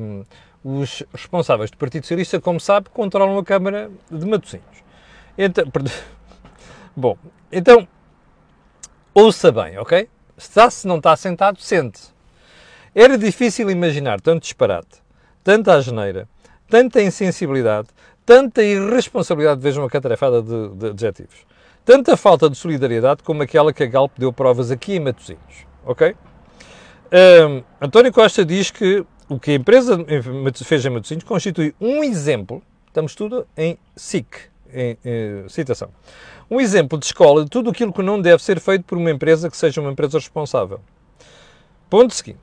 um, 0.00 0.24
os 0.64 1.04
responsáveis 1.12 1.70
do 1.70 1.76
Partido 1.76 2.04
Socialista, 2.04 2.40
como 2.40 2.58
sabe, 2.58 2.88
controlam 2.90 3.38
a 3.38 3.44
Câmara 3.44 3.90
de 4.10 4.26
Matosinhos. 4.26 4.64
Então, 5.36 5.64
bom, 6.96 7.16
então, 7.52 7.86
ouça 9.14 9.52
bem, 9.52 9.78
ok? 9.78 10.08
Está, 10.36 10.70
se 10.70 10.88
não 10.88 10.96
está 10.96 11.14
sentado, 11.16 11.60
sente. 11.60 12.00
Era 12.94 13.16
difícil 13.16 13.70
imaginar 13.70 14.20
tanto 14.20 14.42
disparate, 14.42 15.02
tanta 15.44 15.74
asneira, 15.74 16.28
tanta 16.68 17.02
insensibilidade, 17.02 17.88
tanta 18.24 18.62
irresponsabilidade, 18.62 19.60
vejam 19.60 19.84
a 19.84 19.90
catarefada 19.90 20.42
de, 20.42 20.68
de 20.74 20.86
adjetivos, 20.88 21.46
tanta 21.84 22.16
falta 22.16 22.50
de 22.50 22.56
solidariedade 22.56 23.22
como 23.22 23.42
aquela 23.42 23.72
que 23.72 23.82
a 23.82 23.86
Galp 23.86 24.12
deu 24.18 24.32
provas 24.32 24.70
aqui 24.70 24.96
em 24.96 25.00
Matosinhos, 25.00 25.66
ok? 25.84 26.14
Um, 27.10 27.62
António 27.80 28.12
Costa 28.12 28.44
diz 28.44 28.70
que 28.70 29.04
o 29.28 29.38
que 29.38 29.52
a 29.52 29.54
empresa 29.54 29.98
fez 30.64 30.84
em 30.84 30.90
Matosinhos 30.90 31.24
constitui 31.24 31.74
um 31.80 32.04
exemplo, 32.04 32.62
estamos 32.86 33.14
tudo 33.14 33.46
em 33.56 33.78
SIC, 33.96 34.26
em, 34.72 34.98
em, 35.04 35.48
citação, 35.48 35.88
um 36.50 36.60
exemplo 36.60 36.98
de 36.98 37.06
escola 37.06 37.44
de 37.44 37.50
tudo 37.50 37.70
aquilo 37.70 37.92
que 37.92 38.02
não 38.02 38.20
deve 38.20 38.42
ser 38.42 38.60
feito 38.60 38.84
por 38.84 38.98
uma 38.98 39.10
empresa 39.10 39.50
que 39.50 39.56
seja 39.56 39.80
uma 39.80 39.90
empresa 39.90 40.18
responsável. 40.18 40.80
Ponto 41.88 42.14
seguinte, 42.14 42.38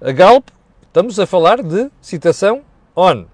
a 0.00 0.12
Galp, 0.12 0.48
estamos 0.82 1.18
a 1.18 1.26
falar 1.26 1.62
de 1.62 1.90
citação 2.00 2.62
ON, 2.94 3.24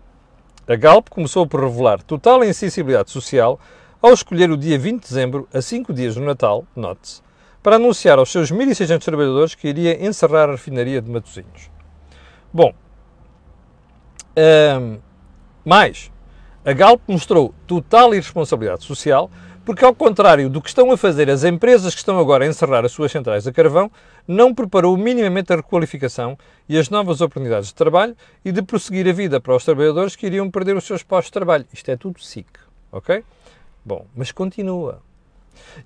a 0.67 0.77
Galp 0.77 1.09
começou 1.09 1.47
por 1.47 1.61
revelar 1.63 2.03
total 2.03 2.45
insensibilidade 2.45 3.11
social 3.11 3.59
ao 4.01 4.13
escolher 4.13 4.51
o 4.51 4.57
dia 4.57 4.79
20 4.79 5.03
de 5.03 5.09
dezembro, 5.09 5.49
a 5.53 5.61
5 5.61 5.93
dias 5.93 6.15
do 6.15 6.21
Natal, 6.21 6.67
note-se, 6.75 7.23
para 7.63 7.77
anunciar 7.77 8.19
aos 8.19 8.31
seus 8.33 8.51
1.600 8.51 9.05
trabalhadores 9.05 9.55
que 9.55 9.69
iria 9.69 10.05
encerrar 10.05 10.49
a 10.49 10.53
refinaria 10.53 11.01
de 11.01 11.11
Matosinhos. 11.11 11.71
Bom, 12.53 12.75
mais, 15.65 16.11
a 16.65 16.73
Galp 16.73 17.01
mostrou 17.07 17.55
total 17.67 18.15
irresponsabilidade 18.15 18.85
social 18.85 19.31
porque, 19.65 19.85
ao 19.85 19.95
contrário 19.95 20.51
do 20.51 20.61
que 20.61 20.69
estão 20.69 20.91
a 20.91 20.97
fazer 20.97 21.31
as 21.31 21.45
empresas 21.45 21.95
que 21.95 22.01
estão 22.01 22.19
agora 22.19 22.45
a 22.45 22.49
encerrar 22.49 22.85
as 22.85 22.93
suas 22.93 23.13
centrais 23.13 23.47
a 23.47 23.53
carvão, 23.53 23.91
não 24.27 24.55
preparou 24.55 24.97
minimamente 24.97 25.53
a 25.53 25.57
requalificação 25.57 26.37
e 26.69 26.77
as 26.77 26.91
novas 26.91 27.21
oportunidades 27.21 27.69
de 27.69 27.75
trabalho 27.75 28.17
e 28.45 28.51
de 28.51 28.63
prosseguir 28.63 29.09
a 29.09 29.13
vida 29.13 29.41
para 29.41 29.55
os 29.55 29.65
trabalhadores 29.65 30.17
que 30.17 30.27
iriam 30.27 30.51
perder 30.51 30.77
os 30.77 30.85
seus 30.85 31.03
postos 31.03 31.27
de 31.27 31.33
trabalho. 31.33 31.67
Isto 31.73 31.91
é 31.91 31.97
tudo 31.97 32.21
SIC, 32.21 32.47
ok? 32.91 33.25
Bom, 33.85 34.07
mas 34.17 34.33
continua. 34.33 35.01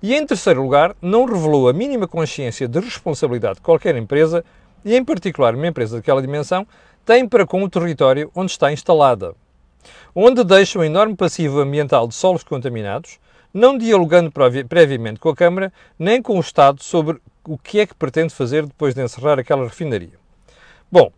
E 0.01 0.15
em 0.15 0.25
terceiro 0.25 0.61
lugar, 0.61 0.95
não 1.01 1.25
revelou 1.25 1.69
a 1.69 1.73
mínima 1.73 2.07
consciência 2.07 2.67
de 2.67 2.79
responsabilidade 2.79 3.55
de 3.55 3.61
qualquer 3.61 3.95
empresa, 3.95 4.43
e 4.83 4.95
em 4.95 5.03
particular 5.03 5.53
uma 5.53 5.67
empresa 5.67 5.97
daquela 5.97 6.21
dimensão, 6.21 6.65
tem 7.05 7.27
para 7.27 7.45
com 7.45 7.63
o 7.63 7.69
território 7.69 8.31
onde 8.35 8.51
está 8.51 8.71
instalada, 8.71 9.35
onde 10.15 10.43
deixa 10.43 10.79
um 10.79 10.83
enorme 10.83 11.15
passivo 11.15 11.59
ambiental 11.59 12.07
de 12.07 12.15
solos 12.15 12.43
contaminados, 12.43 13.19
não 13.57 13.77
dialogando 13.77 14.31
previamente 14.69 15.19
com 15.19 15.29
a 15.29 15.35
Câmara 15.35 15.73
nem 15.97 16.21
com 16.21 16.37
o 16.37 16.39
Estado 16.39 16.83
sobre 16.83 17.17
o 17.45 17.57
que 17.57 17.79
é 17.79 17.85
que 17.85 17.95
pretende 17.95 18.33
fazer 18.33 18.65
depois 18.65 18.93
de 18.93 19.01
encerrar 19.01 19.39
aquela 19.39 19.63
refinaria. 19.63 20.13
Bom, 20.91 21.11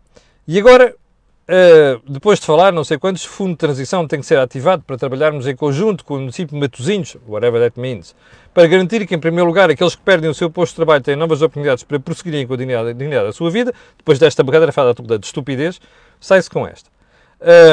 e 0.48 0.58
agora, 0.58 0.94
uh, 0.94 2.10
depois 2.10 2.40
de 2.40 2.46
falar, 2.46 2.72
não 2.72 2.82
sei 2.82 2.98
quantos, 2.98 3.24
Fundo 3.24 3.50
de 3.50 3.56
Transição 3.56 4.06
tem 4.06 4.20
que 4.20 4.26
ser 4.26 4.38
ativado 4.38 4.82
para 4.84 4.96
trabalharmos 4.96 5.46
em 5.46 5.54
conjunto 5.54 6.04
com 6.04 6.14
o 6.14 6.18
município 6.20 6.54
de 6.54 6.60
Matosinhos, 6.60 7.16
whatever 7.28 7.60
that 7.60 7.78
means, 7.78 8.14
para 8.54 8.66
garantir 8.66 9.06
que, 9.06 9.14
em 9.14 9.18
primeiro 9.18 9.46
lugar, 9.46 9.70
aqueles 9.70 9.94
que 9.94 10.02
perdem 10.02 10.30
o 10.30 10.34
seu 10.34 10.50
posto 10.50 10.72
de 10.72 10.76
trabalho 10.76 11.02
têm 11.02 11.16
novas 11.16 11.42
oportunidades 11.42 11.84
para 11.84 12.00
prosseguirem 12.00 12.46
com 12.46 12.54
a 12.54 12.56
dignidade, 12.56 12.88
a 12.88 12.92
dignidade 12.92 13.26
da 13.26 13.32
sua 13.32 13.50
vida, 13.50 13.72
depois 13.98 14.18
desta 14.18 14.42
bagadrafada 14.42 14.94
de 14.94 15.26
estupidez, 15.26 15.80
sai-se 16.20 16.48
com 16.48 16.66
esta. 16.66 16.90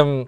Um, 0.03 0.25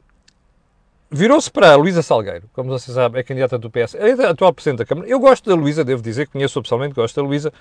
virou-se 1.11 1.49
para 1.49 1.71
a 1.71 1.75
Luísa 1.75 2.01
Salgueiro, 2.01 2.49
como 2.53 2.69
você 2.69 2.91
sabe, 2.91 3.19
é 3.19 3.23
candidata 3.23 3.57
do 3.57 3.69
PS, 3.69 3.95
é 3.95 4.11
a 4.25 4.29
atual 4.29 4.53
Presidente 4.53 4.79
da 4.79 4.85
Câmara. 4.85 5.07
Eu 5.07 5.19
gosto 5.19 5.49
da 5.49 5.55
Luísa, 5.55 5.83
devo 5.83 6.01
dizer, 6.01 6.27
conheço 6.27 6.61
pessoalmente, 6.61 6.93
gosto 6.93 7.15
da 7.15 7.27
Luísa. 7.27 7.51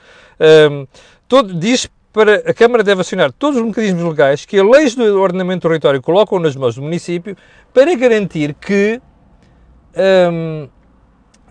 Um, 0.70 0.86
todo, 1.26 1.54
diz 1.54 1.88
para 2.12 2.36
a 2.36 2.54
Câmara 2.54 2.82
deve 2.82 3.00
acionar 3.00 3.32
todos 3.32 3.60
os 3.60 3.66
mecanismos 3.66 4.02
legais 4.02 4.44
que 4.44 4.58
a 4.58 4.64
leis 4.64 4.94
do 4.94 5.20
ordenamento 5.20 5.60
do 5.60 5.70
território 5.70 6.00
colocam 6.02 6.38
nas 6.38 6.56
mãos 6.56 6.74
do 6.74 6.82
município 6.82 7.36
para 7.72 7.94
garantir 7.94 8.54
que 8.54 9.00
um, 10.32 10.68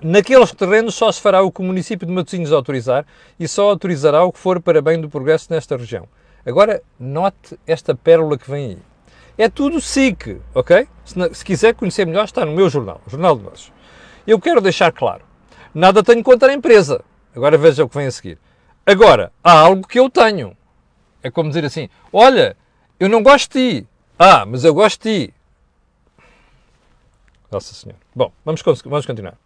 naqueles 0.01 0.51
terrenos 0.51 0.95
só 0.95 1.11
se 1.11 1.21
fará 1.21 1.41
o 1.41 1.51
que 1.51 1.61
o 1.61 1.63
município 1.63 2.07
de 2.07 2.13
Matosinhos 2.13 2.51
autorizar 2.51 3.05
e 3.39 3.47
só 3.47 3.69
autorizará 3.69 4.23
o 4.23 4.31
que 4.31 4.39
for 4.39 4.61
para 4.61 4.81
bem 4.81 4.99
do 4.99 5.09
progresso 5.09 5.47
nesta 5.51 5.77
região. 5.77 6.07
Agora, 6.45 6.81
note 6.99 7.59
esta 7.65 7.93
pérola 7.93 8.37
que 8.37 8.49
vem 8.49 8.65
aí. 8.65 8.77
É 9.37 9.47
tudo 9.47 9.79
SIC, 9.79 10.41
ok? 10.53 10.87
Se, 11.05 11.35
se 11.35 11.45
quiser 11.45 11.75
conhecer 11.75 12.05
melhor, 12.05 12.25
está 12.25 12.43
no 12.43 12.53
meu 12.53 12.69
jornal, 12.69 13.01
Jornal 13.07 13.35
de 13.35 13.43
Negócios. 13.43 13.73
Eu 14.25 14.39
quero 14.39 14.59
deixar 14.59 14.91
claro, 14.91 15.23
nada 15.73 16.03
tenho 16.03 16.23
contra 16.23 16.51
a 16.51 16.53
empresa. 16.55 17.03
Agora 17.35 17.57
veja 17.57 17.83
o 17.83 17.89
que 17.89 17.97
vem 17.97 18.07
a 18.07 18.11
seguir. 18.11 18.39
Agora, 18.85 19.31
há 19.43 19.51
algo 19.51 19.87
que 19.87 19.99
eu 19.99 20.09
tenho. 20.09 20.57
É 21.21 21.29
como 21.29 21.49
dizer 21.49 21.65
assim, 21.65 21.87
olha, 22.11 22.57
eu 22.99 23.07
não 23.07 23.21
gosto 23.21 23.53
de 23.53 23.81
ti. 23.81 23.87
Ah, 24.17 24.45
mas 24.45 24.63
eu 24.63 24.73
gosto 24.73 25.03
de 25.03 25.27
ti. 25.27 25.33
Nossa 27.51 27.73
Senhora. 27.73 27.99
Bom, 28.15 28.31
vamos, 28.43 28.61
vamos 28.85 29.05
continuar. 29.05 29.37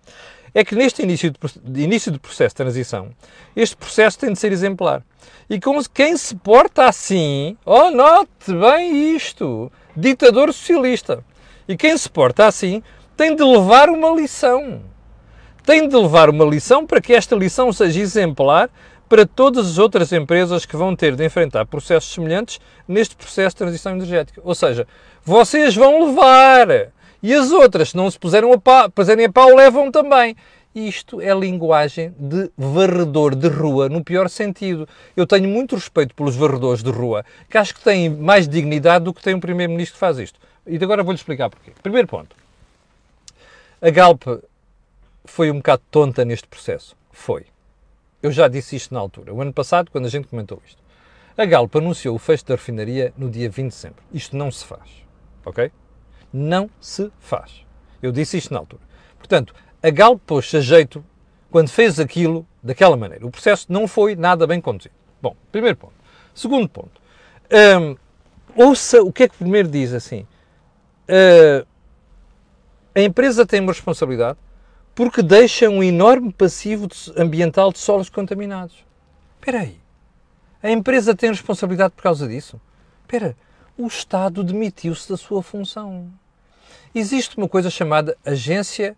É 0.53 0.63
que 0.63 0.75
neste 0.75 1.01
início 1.01 1.33
de, 1.63 1.81
início 1.81 2.11
de 2.11 2.19
processo 2.19 2.53
de 2.53 2.57
transição, 2.57 3.11
este 3.55 3.75
processo 3.75 4.19
tem 4.19 4.33
de 4.33 4.39
ser 4.39 4.51
exemplar. 4.51 5.03
E 5.49 5.59
com 5.59 5.81
quem 5.83 6.17
se 6.17 6.35
porta 6.35 6.85
assim, 6.85 7.57
oh, 7.65 7.89
note 7.91 8.53
bem 8.53 9.15
isto, 9.15 9.71
ditador 9.95 10.53
socialista. 10.53 11.23
E 11.67 11.75
quem 11.77 11.97
se 11.97 12.09
porta 12.09 12.45
assim 12.45 12.81
tem 13.15 13.35
de 13.35 13.43
levar 13.43 13.89
uma 13.89 14.09
lição. 14.09 14.81
Tem 15.63 15.87
de 15.87 15.95
levar 15.95 16.29
uma 16.29 16.45
lição 16.45 16.85
para 16.85 17.01
que 17.01 17.13
esta 17.13 17.35
lição 17.35 17.71
seja 17.71 17.99
exemplar 17.99 18.69
para 19.07 19.25
todas 19.25 19.67
as 19.67 19.77
outras 19.77 20.11
empresas 20.11 20.65
que 20.65 20.75
vão 20.75 20.95
ter 20.95 21.15
de 21.15 21.25
enfrentar 21.25 21.65
processos 21.65 22.13
semelhantes 22.13 22.59
neste 22.87 23.15
processo 23.15 23.55
de 23.55 23.57
transição 23.57 23.91
energética. 23.91 24.41
Ou 24.43 24.55
seja, 24.55 24.87
vocês 25.23 25.75
vão 25.75 26.05
levar 26.05 26.91
e 27.23 27.33
as 27.33 27.51
outras, 27.51 27.89
se 27.89 27.97
não 27.97 28.09
se 28.09 28.17
puseram 28.17 28.51
a 28.51 28.57
pau, 28.57 28.89
puserem 28.89 29.25
a 29.25 29.31
pau, 29.31 29.53
levam 29.55 29.91
também. 29.91 30.35
Isto 30.73 31.19
é 31.19 31.33
linguagem 31.33 32.15
de 32.17 32.49
varredor 32.57 33.35
de 33.35 33.49
rua, 33.49 33.89
no 33.89 34.01
pior 34.03 34.29
sentido. 34.29 34.87
Eu 35.17 35.27
tenho 35.27 35.49
muito 35.49 35.75
respeito 35.75 36.15
pelos 36.15 36.35
varredores 36.35 36.81
de 36.81 36.89
rua, 36.89 37.25
que 37.49 37.57
acho 37.57 37.75
que 37.75 37.83
têm 37.83 38.09
mais 38.09 38.47
dignidade 38.47 39.03
do 39.03 39.13
que 39.13 39.21
tem 39.21 39.35
um 39.35 39.39
Primeiro-Ministro 39.39 39.95
que 39.95 39.99
faz 39.99 40.17
isto. 40.17 40.39
E 40.65 40.81
agora 40.81 41.03
vou-lhe 41.03 41.17
explicar 41.17 41.49
porquê. 41.49 41.71
Primeiro 41.83 42.07
ponto. 42.07 42.35
A 43.81 43.89
Galp 43.89 44.23
foi 45.25 45.51
um 45.51 45.55
bocado 45.55 45.81
tonta 45.91 46.23
neste 46.23 46.47
processo. 46.47 46.95
Foi. 47.11 47.45
Eu 48.23 48.31
já 48.31 48.47
disse 48.47 48.75
isto 48.75 48.93
na 48.93 48.99
altura, 48.99 49.33
o 49.33 49.41
ano 49.41 49.51
passado, 49.51 49.91
quando 49.91 50.05
a 50.05 50.09
gente 50.09 50.27
comentou 50.27 50.61
isto. 50.65 50.81
A 51.37 51.45
Galp 51.45 51.75
anunciou 51.75 52.15
o 52.15 52.19
fecho 52.19 52.45
da 52.45 52.55
refinaria 52.55 53.13
no 53.17 53.29
dia 53.29 53.49
20 53.49 53.71
de 53.71 53.75
dezembro. 53.75 54.03
Isto 54.13 54.37
não 54.37 54.51
se 54.51 54.63
faz. 54.63 54.89
Ok? 55.43 55.71
Não 56.31 56.69
se 56.79 57.11
faz. 57.19 57.65
Eu 58.01 58.11
disse 58.11 58.37
isto 58.37 58.53
na 58.53 58.59
altura. 58.59 58.83
Portanto, 59.17 59.53
a 59.81 59.89
Galp 59.89 60.21
pôs-se 60.25 60.57
a 60.57 60.61
jeito 60.61 61.03
quando 61.49 61.69
fez 61.69 61.99
aquilo 61.99 62.45
daquela 62.61 62.95
maneira. 62.95 63.25
O 63.25 63.31
processo 63.31 63.65
não 63.69 63.87
foi 63.87 64.15
nada 64.15 64.45
bem 64.45 64.61
conduzido. 64.61 64.95
Bom, 65.21 65.35
primeiro 65.51 65.77
ponto. 65.77 65.93
Segundo 66.33 66.69
ponto. 66.69 67.01
Um, 67.51 67.95
ouça 68.55 69.01
o 69.01 69.11
que 69.11 69.23
é 69.23 69.27
que 69.27 69.37
primeiro 69.37 69.67
diz 69.67 69.93
assim. 69.93 70.25
Uh, 71.09 71.65
a 72.95 73.01
empresa 73.01 73.45
tem 73.45 73.59
uma 73.59 73.71
responsabilidade 73.71 74.37
porque 74.93 75.21
deixa 75.21 75.69
um 75.69 75.81
enorme 75.81 76.31
passivo 76.31 76.87
ambiental 77.17 77.71
de 77.71 77.79
solos 77.79 78.09
contaminados. 78.09 78.85
Espera 79.39 79.61
aí. 79.61 79.79
A 80.61 80.69
empresa 80.69 81.15
tem 81.15 81.29
responsabilidade 81.29 81.93
por 81.95 82.03
causa 82.03 82.27
disso? 82.27 82.61
Espera, 83.01 83.35
o 83.77 83.87
Estado 83.87 84.43
demitiu-se 84.43 85.09
da 85.09 85.17
sua 85.17 85.41
função. 85.41 86.11
Existe 86.93 87.37
uma 87.37 87.47
coisa 87.47 87.69
chamada 87.69 88.17
Agência 88.23 88.95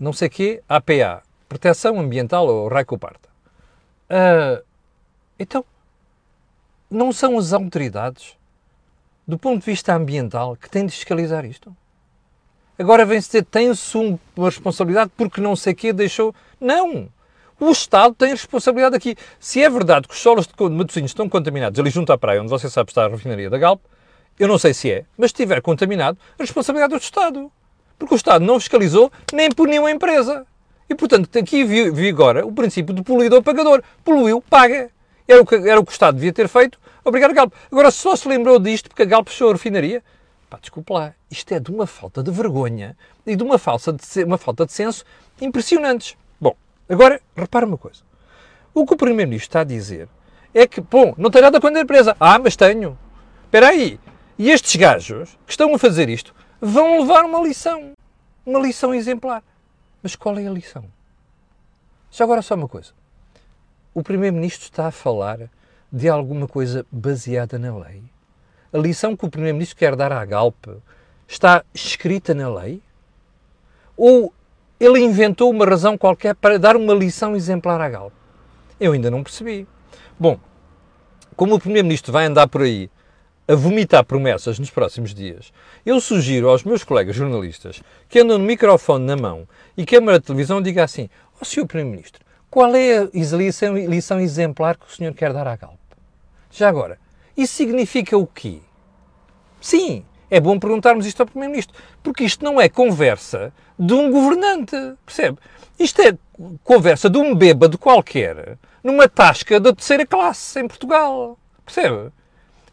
não 0.00 0.14
sei 0.14 0.30
quê, 0.30 0.62
APA, 0.66 1.22
Proteção 1.46 2.00
Ambiental 2.00 2.46
ou 2.46 2.68
Raicoparta. 2.68 3.28
Uh, 4.08 4.64
então, 5.38 5.64
não 6.90 7.12
são 7.12 7.38
as 7.38 7.52
autoridades, 7.52 8.34
do 9.28 9.38
ponto 9.38 9.60
de 9.60 9.66
vista 9.66 9.94
ambiental, 9.94 10.56
que 10.56 10.70
têm 10.70 10.86
de 10.86 10.92
fiscalizar 10.92 11.44
isto? 11.44 11.76
Agora 12.78 13.04
vem-se 13.04 13.28
dizer, 13.28 13.44
tem-se 13.44 13.96
uma 13.96 14.48
responsabilidade 14.48 15.12
porque 15.16 15.40
não 15.40 15.54
sei 15.54 15.74
quê 15.74 15.92
deixou... 15.92 16.34
Não! 16.58 17.08
O 17.60 17.70
Estado 17.70 18.14
tem 18.14 18.30
responsabilidade 18.30 18.96
aqui. 18.96 19.14
Se 19.38 19.62
é 19.62 19.68
verdade 19.68 20.08
que 20.08 20.14
os 20.14 20.20
solos 20.20 20.46
de 20.46 20.70
Matosinhos 20.70 21.10
estão 21.10 21.28
contaminados 21.28 21.78
ali 21.78 21.90
junto 21.90 22.10
à 22.10 22.16
praia, 22.16 22.40
onde 22.40 22.48
você 22.48 22.70
sabe 22.70 22.90
está 22.90 23.04
a 23.04 23.08
refinaria 23.08 23.50
da 23.50 23.58
Galp, 23.58 23.82
eu 24.38 24.48
não 24.48 24.56
sei 24.56 24.72
se 24.72 24.90
é, 24.90 25.04
mas 25.18 25.30
se 25.30 25.34
estiver 25.34 25.60
contaminado, 25.60 26.18
a 26.38 26.42
responsabilidade 26.42 26.94
é 26.94 26.98
do 26.98 27.02
Estado. 27.02 27.52
Porque 28.00 28.14
o 28.14 28.16
Estado 28.16 28.42
não 28.42 28.58
fiscalizou 28.58 29.12
nem 29.30 29.50
puniu 29.50 29.84
a 29.84 29.90
empresa. 29.90 30.46
E, 30.88 30.94
portanto, 30.94 31.38
aqui 31.38 31.62
vigora 31.62 32.46
o 32.46 32.50
princípio 32.50 32.94
do 32.94 33.04
poluidor-pagador. 33.04 33.82
Poluiu, 34.02 34.40
paga. 34.40 34.90
Era 35.28 35.42
o, 35.42 35.46
que, 35.46 35.54
era 35.54 35.78
o 35.78 35.84
que 35.84 35.92
o 35.92 35.92
Estado 35.92 36.14
devia 36.14 36.32
ter 36.32 36.48
feito, 36.48 36.80
obrigar 37.04 37.30
a 37.30 37.32
Galp. 37.34 37.52
Agora, 37.70 37.90
só 37.90 38.16
se 38.16 38.26
lembrou 38.26 38.58
disto 38.58 38.88
porque 38.88 39.02
a 39.02 39.04
Galp 39.04 39.28
fechou 39.28 39.50
a 39.50 39.52
refinaria. 39.52 40.02
Pá, 40.48 40.58
desculpa 40.60 40.94
lá, 40.94 41.14
isto 41.30 41.52
é 41.52 41.60
de 41.60 41.70
uma 41.70 41.86
falta 41.86 42.22
de 42.22 42.30
vergonha 42.32 42.96
e 43.24 43.36
de 43.36 43.42
uma, 43.44 43.58
falsa 43.58 43.92
de, 43.92 44.24
uma 44.24 44.38
falta 44.38 44.64
de 44.64 44.72
senso 44.72 45.04
impressionantes. 45.40 46.16
Bom, 46.40 46.56
agora, 46.88 47.20
repara 47.36 47.66
uma 47.66 47.78
coisa. 47.78 48.00
O 48.74 48.86
que 48.86 48.94
o 48.94 48.96
Primeiro-Ministro 48.96 49.46
está 49.46 49.60
a 49.60 49.64
dizer 49.64 50.08
é 50.54 50.66
que, 50.66 50.80
bom, 50.80 51.14
não 51.18 51.30
tem 51.30 51.42
nada 51.42 51.60
contra 51.60 51.78
a 51.78 51.84
empresa. 51.84 52.16
Ah, 52.18 52.38
mas 52.38 52.56
tenho. 52.56 52.98
Espera 53.44 53.68
aí. 53.68 54.00
E 54.38 54.50
estes 54.50 54.74
gajos 54.74 55.38
que 55.46 55.52
estão 55.52 55.72
a 55.74 55.78
fazer 55.78 56.08
isto 56.08 56.34
vão 56.60 57.00
levar 57.00 57.24
uma 57.24 57.40
lição. 57.40 57.92
Uma 58.44 58.60
lição 58.60 58.94
exemplar. 58.94 59.42
Mas 60.02 60.16
qual 60.16 60.38
é 60.38 60.46
a 60.46 60.50
lição? 60.50 60.84
Já 62.10 62.24
agora 62.24 62.42
só 62.42 62.54
uma 62.54 62.68
coisa. 62.68 62.92
O 63.94 64.02
Primeiro-Ministro 64.02 64.64
está 64.64 64.86
a 64.86 64.90
falar 64.90 65.50
de 65.92 66.08
alguma 66.08 66.46
coisa 66.46 66.86
baseada 66.90 67.58
na 67.58 67.76
lei? 67.76 68.02
A 68.72 68.78
lição 68.78 69.16
que 69.16 69.24
o 69.24 69.30
Primeiro-Ministro 69.30 69.76
quer 69.76 69.96
dar 69.96 70.12
à 70.12 70.24
Galp 70.24 70.66
está 71.26 71.64
escrita 71.74 72.34
na 72.34 72.48
lei? 72.48 72.82
Ou 73.96 74.32
ele 74.78 75.00
inventou 75.00 75.50
uma 75.50 75.66
razão 75.66 75.98
qualquer 75.98 76.34
para 76.34 76.58
dar 76.58 76.76
uma 76.76 76.94
lição 76.94 77.36
exemplar 77.36 77.80
à 77.80 77.88
Galp? 77.88 78.12
Eu 78.78 78.92
ainda 78.92 79.10
não 79.10 79.22
percebi. 79.22 79.66
Bom, 80.18 80.38
como 81.36 81.54
o 81.54 81.60
Primeiro-Ministro 81.60 82.12
vai 82.12 82.26
andar 82.26 82.48
por 82.48 82.62
aí 82.62 82.90
a 83.50 83.56
vomitar 83.56 84.04
promessas 84.04 84.60
nos 84.60 84.70
próximos 84.70 85.12
dias, 85.12 85.52
eu 85.84 86.00
sugiro 86.00 86.48
aos 86.48 86.62
meus 86.62 86.84
colegas 86.84 87.16
jornalistas 87.16 87.82
que 88.08 88.20
andam 88.20 88.38
no 88.38 88.44
microfone 88.44 89.04
na 89.04 89.16
mão 89.16 89.48
e 89.76 89.84
câmara 89.84 90.20
de 90.20 90.26
televisão 90.26 90.62
diga 90.62 90.84
assim: 90.84 91.10
Ó 91.34 91.38
oh, 91.40 91.44
Sr. 91.44 91.66
Primeiro-Ministro, 91.66 92.24
qual 92.48 92.72
é 92.76 92.98
a 92.98 93.08
lição, 93.12 93.76
lição 93.76 94.20
exemplar 94.20 94.76
que 94.76 94.86
o 94.86 94.90
senhor 94.90 95.12
quer 95.14 95.32
dar 95.32 95.48
à 95.48 95.56
Galp? 95.56 95.80
Já 96.48 96.68
agora, 96.68 96.96
isso 97.36 97.54
significa 97.54 98.16
o 98.16 98.24
quê? 98.24 98.60
Sim, 99.60 100.04
é 100.30 100.38
bom 100.38 100.56
perguntarmos 100.56 101.04
isto 101.04 101.20
ao 101.20 101.26
Primeiro-Ministro, 101.26 101.76
porque 102.04 102.22
isto 102.22 102.44
não 102.44 102.60
é 102.60 102.68
conversa 102.68 103.52
de 103.76 103.92
um 103.94 104.12
governante, 104.12 104.76
percebe? 105.04 105.38
Isto 105.76 106.02
é 106.02 106.16
conversa 106.62 107.10
de 107.10 107.18
um 107.18 107.34
bêbado 107.34 107.76
qualquer 107.76 108.56
numa 108.80 109.08
tasca 109.08 109.58
da 109.58 109.72
terceira 109.72 110.06
classe 110.06 110.60
em 110.60 110.68
Portugal, 110.68 111.36
percebe? 111.66 112.12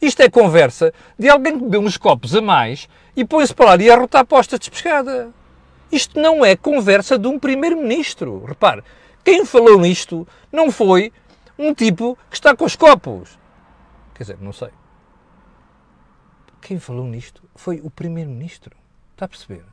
Isto 0.01 0.21
é 0.21 0.29
conversa 0.29 0.93
de 1.17 1.27
alguém 1.27 1.57
que 1.57 1.63
bebeu 1.63 1.81
uns 1.81 1.97
copos 1.97 2.35
a 2.35 2.41
mais 2.41 2.87
e 3.15 3.25
põe-se 3.25 3.53
para 3.53 3.75
lá 3.75 3.75
e 3.77 3.89
arrotar 3.89 4.25
postas 4.25 4.59
de 4.59 4.69
pescada. 4.69 5.33
Isto 5.91 6.19
não 6.19 6.45
é 6.45 6.55
conversa 6.55 7.17
de 7.17 7.27
um 7.27 7.39
primeiro-ministro. 7.39 8.43
Repare, 8.45 8.83
quem 9.23 9.45
falou 9.45 9.79
nisto 9.79 10.27
não 10.51 10.71
foi 10.71 11.11
um 11.57 11.73
tipo 11.73 12.17
que 12.29 12.35
está 12.35 12.55
com 12.55 12.65
os 12.65 12.75
copos. 12.75 13.39
Quer 14.13 14.23
dizer, 14.23 14.37
não 14.39 14.53
sei. 14.53 14.69
Quem 16.61 16.79
falou 16.79 17.05
nisto 17.05 17.41
foi 17.55 17.79
o 17.83 17.89
primeiro-ministro. 17.89 18.75
Está 19.13 19.25
a 19.25 19.27
perceber? 19.27 19.63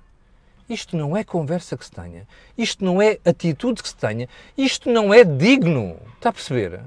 Isto 0.68 0.96
não 0.96 1.14
é 1.14 1.22
conversa 1.22 1.76
que 1.76 1.84
se 1.84 1.90
tenha. 1.90 2.26
Isto 2.56 2.84
não 2.84 3.02
é 3.02 3.18
atitude 3.24 3.82
que 3.82 3.88
se 3.88 3.96
tenha. 3.96 4.28
Isto 4.56 4.90
não 4.90 5.12
é 5.12 5.22
digno. 5.22 5.98
Está 6.14 6.30
a 6.30 6.32
perceber? 6.32 6.80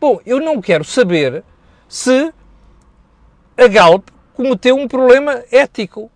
Bom, 0.00 0.18
eu 0.24 0.40
não 0.40 0.62
quero 0.62 0.84
saber 0.84 1.44
se 1.90 2.32
a 3.58 3.66
Galp 3.66 4.08
cometeu 4.32 4.76
um 4.76 4.86
problema 4.86 5.42
ético. 5.50 6.08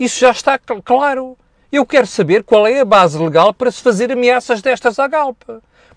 Isso 0.00 0.18
já 0.18 0.30
está 0.30 0.58
claro. 0.58 1.36
Eu 1.70 1.84
quero 1.84 2.06
saber 2.06 2.42
qual 2.42 2.66
é 2.66 2.80
a 2.80 2.84
base 2.86 3.18
legal 3.18 3.52
para 3.52 3.70
se 3.70 3.82
fazer 3.82 4.10
ameaças 4.10 4.62
destas 4.62 4.98
à 4.98 5.06
Galp. 5.06 5.42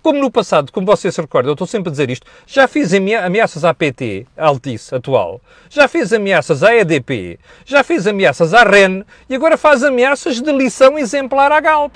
Como 0.03 0.19
no 0.19 0.29
passado, 0.29 0.73
como 0.73 0.85
você 0.85 1.09
se 1.09 1.21
recorda, 1.21 1.49
eu 1.49 1.53
estou 1.53 1.65
sempre 1.65 1.87
a 1.87 1.91
dizer 1.91 2.09
isto, 2.09 2.27
já 2.45 2.67
fiz 2.67 2.93
ameaças 2.93 3.63
à 3.63 3.73
PT, 3.73 4.27
à 4.37 4.47
Altice 4.47 4.93
atual, 4.93 5.41
já 5.69 5.87
fiz 5.87 6.13
ameaças 6.13 6.61
à 6.61 6.75
EDP, 6.75 7.39
já 7.65 7.83
fiz 7.83 8.05
ameaças 8.07 8.53
à 8.53 8.63
REN 8.63 9.03
e 9.29 9.35
agora 9.35 9.57
faz 9.57 9.83
ameaças 9.83 10.41
de 10.41 10.51
lição 10.51 10.99
exemplar 10.99 11.51
à 11.51 11.59
Galp. 11.59 11.95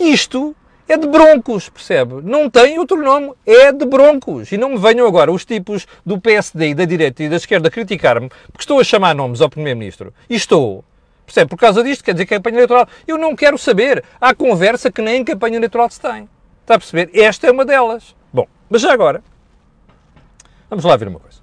Isto 0.00 0.56
é 0.88 0.96
de 0.96 1.06
broncos, 1.06 1.68
percebe? 1.68 2.20
Não 2.22 2.50
tem 2.50 2.78
outro 2.78 3.02
nome, 3.02 3.32
é 3.46 3.72
de 3.72 3.84
broncos. 3.86 4.52
E 4.52 4.56
não 4.56 4.70
me 4.70 4.78
venham 4.78 5.06
agora 5.06 5.32
os 5.32 5.44
tipos 5.44 5.86
do 6.04 6.20
PSD 6.20 6.70
e 6.70 6.74
da 6.74 6.84
direita 6.84 7.22
e 7.22 7.28
da 7.28 7.36
esquerda 7.36 7.70
criticar-me 7.70 8.28
porque 8.28 8.62
estou 8.62 8.80
a 8.80 8.84
chamar 8.84 9.14
nomes 9.14 9.40
ao 9.40 9.48
Primeiro-Ministro. 9.48 10.12
E 10.28 10.34
estou. 10.34 10.84
Percebe? 11.24 11.48
Por 11.48 11.56
causa 11.56 11.82
disto, 11.82 12.04
quer 12.04 12.12
dizer 12.12 12.26
que 12.26 12.34
é 12.34 12.36
campanha 12.36 12.56
eleitoral. 12.56 12.86
Eu 13.06 13.16
não 13.16 13.34
quero 13.34 13.56
saber. 13.56 14.04
Há 14.20 14.34
conversa 14.34 14.90
que 14.90 15.00
nem 15.00 15.20
em 15.20 15.24
campanha 15.24 15.56
eleitoral 15.56 15.88
se 15.88 16.00
tem. 16.00 16.28
Está 16.60 16.74
a 16.74 16.78
perceber? 16.78 17.10
Esta 17.14 17.46
é 17.46 17.50
uma 17.50 17.64
delas. 17.64 18.14
Bom, 18.32 18.46
mas 18.68 18.82
já 18.82 18.92
agora, 18.92 19.22
vamos 20.68 20.84
lá 20.84 20.96
ver 20.96 21.08
uma 21.08 21.20
coisa. 21.20 21.40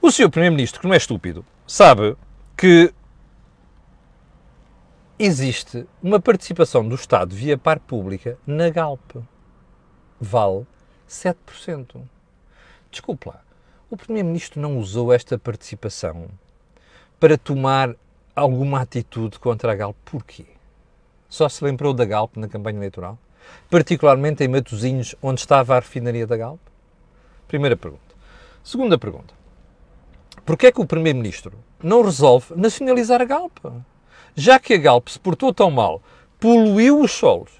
O 0.00 0.10
senhor 0.10 0.30
Primeiro-Ministro, 0.30 0.80
que 0.80 0.86
não 0.86 0.94
é 0.94 0.98
estúpido, 0.98 1.44
sabe 1.66 2.16
que 2.56 2.92
existe 5.18 5.86
uma 6.02 6.20
participação 6.20 6.86
do 6.86 6.94
Estado 6.94 7.34
via 7.34 7.56
par 7.56 7.80
pública 7.80 8.38
na 8.46 8.68
Galp. 8.68 9.16
Vale 10.20 10.66
7%. 11.08 12.02
Desculpe 12.90 13.28
lá, 13.28 13.42
o 13.90 13.96
Primeiro-Ministro 13.96 14.60
não 14.60 14.78
usou 14.78 15.12
esta 15.12 15.38
participação 15.38 16.28
para 17.18 17.38
tomar 17.38 17.94
alguma 18.34 18.80
atitude 18.82 19.38
contra 19.38 19.72
a 19.72 19.74
Galp. 19.74 19.96
Porquê? 20.04 20.44
Só 21.28 21.48
se 21.48 21.64
lembrou 21.64 21.94
da 21.94 22.04
Galp 22.04 22.36
na 22.36 22.48
campanha 22.48 22.78
eleitoral? 22.78 23.18
Particularmente 23.70 24.44
em 24.44 24.48
Matosinhos, 24.48 25.14
onde 25.22 25.40
estava 25.40 25.76
a 25.76 25.80
refinaria 25.80 26.26
da 26.26 26.36
Galp? 26.36 26.60
Primeira 27.48 27.76
pergunta. 27.76 28.14
Segunda 28.62 28.98
pergunta. 28.98 29.34
Porquê 30.44 30.66
é 30.66 30.72
que 30.72 30.80
o 30.80 30.86
Primeiro-Ministro 30.86 31.58
não 31.82 32.02
resolve 32.02 32.54
nacionalizar 32.54 33.22
a 33.22 33.24
Galp? 33.24 33.58
Já 34.34 34.58
que 34.58 34.74
a 34.74 34.78
Galp 34.78 35.08
se 35.08 35.18
portou 35.18 35.52
tão 35.52 35.70
mal, 35.70 36.02
poluiu 36.40 37.00
os 37.00 37.12
solos, 37.12 37.50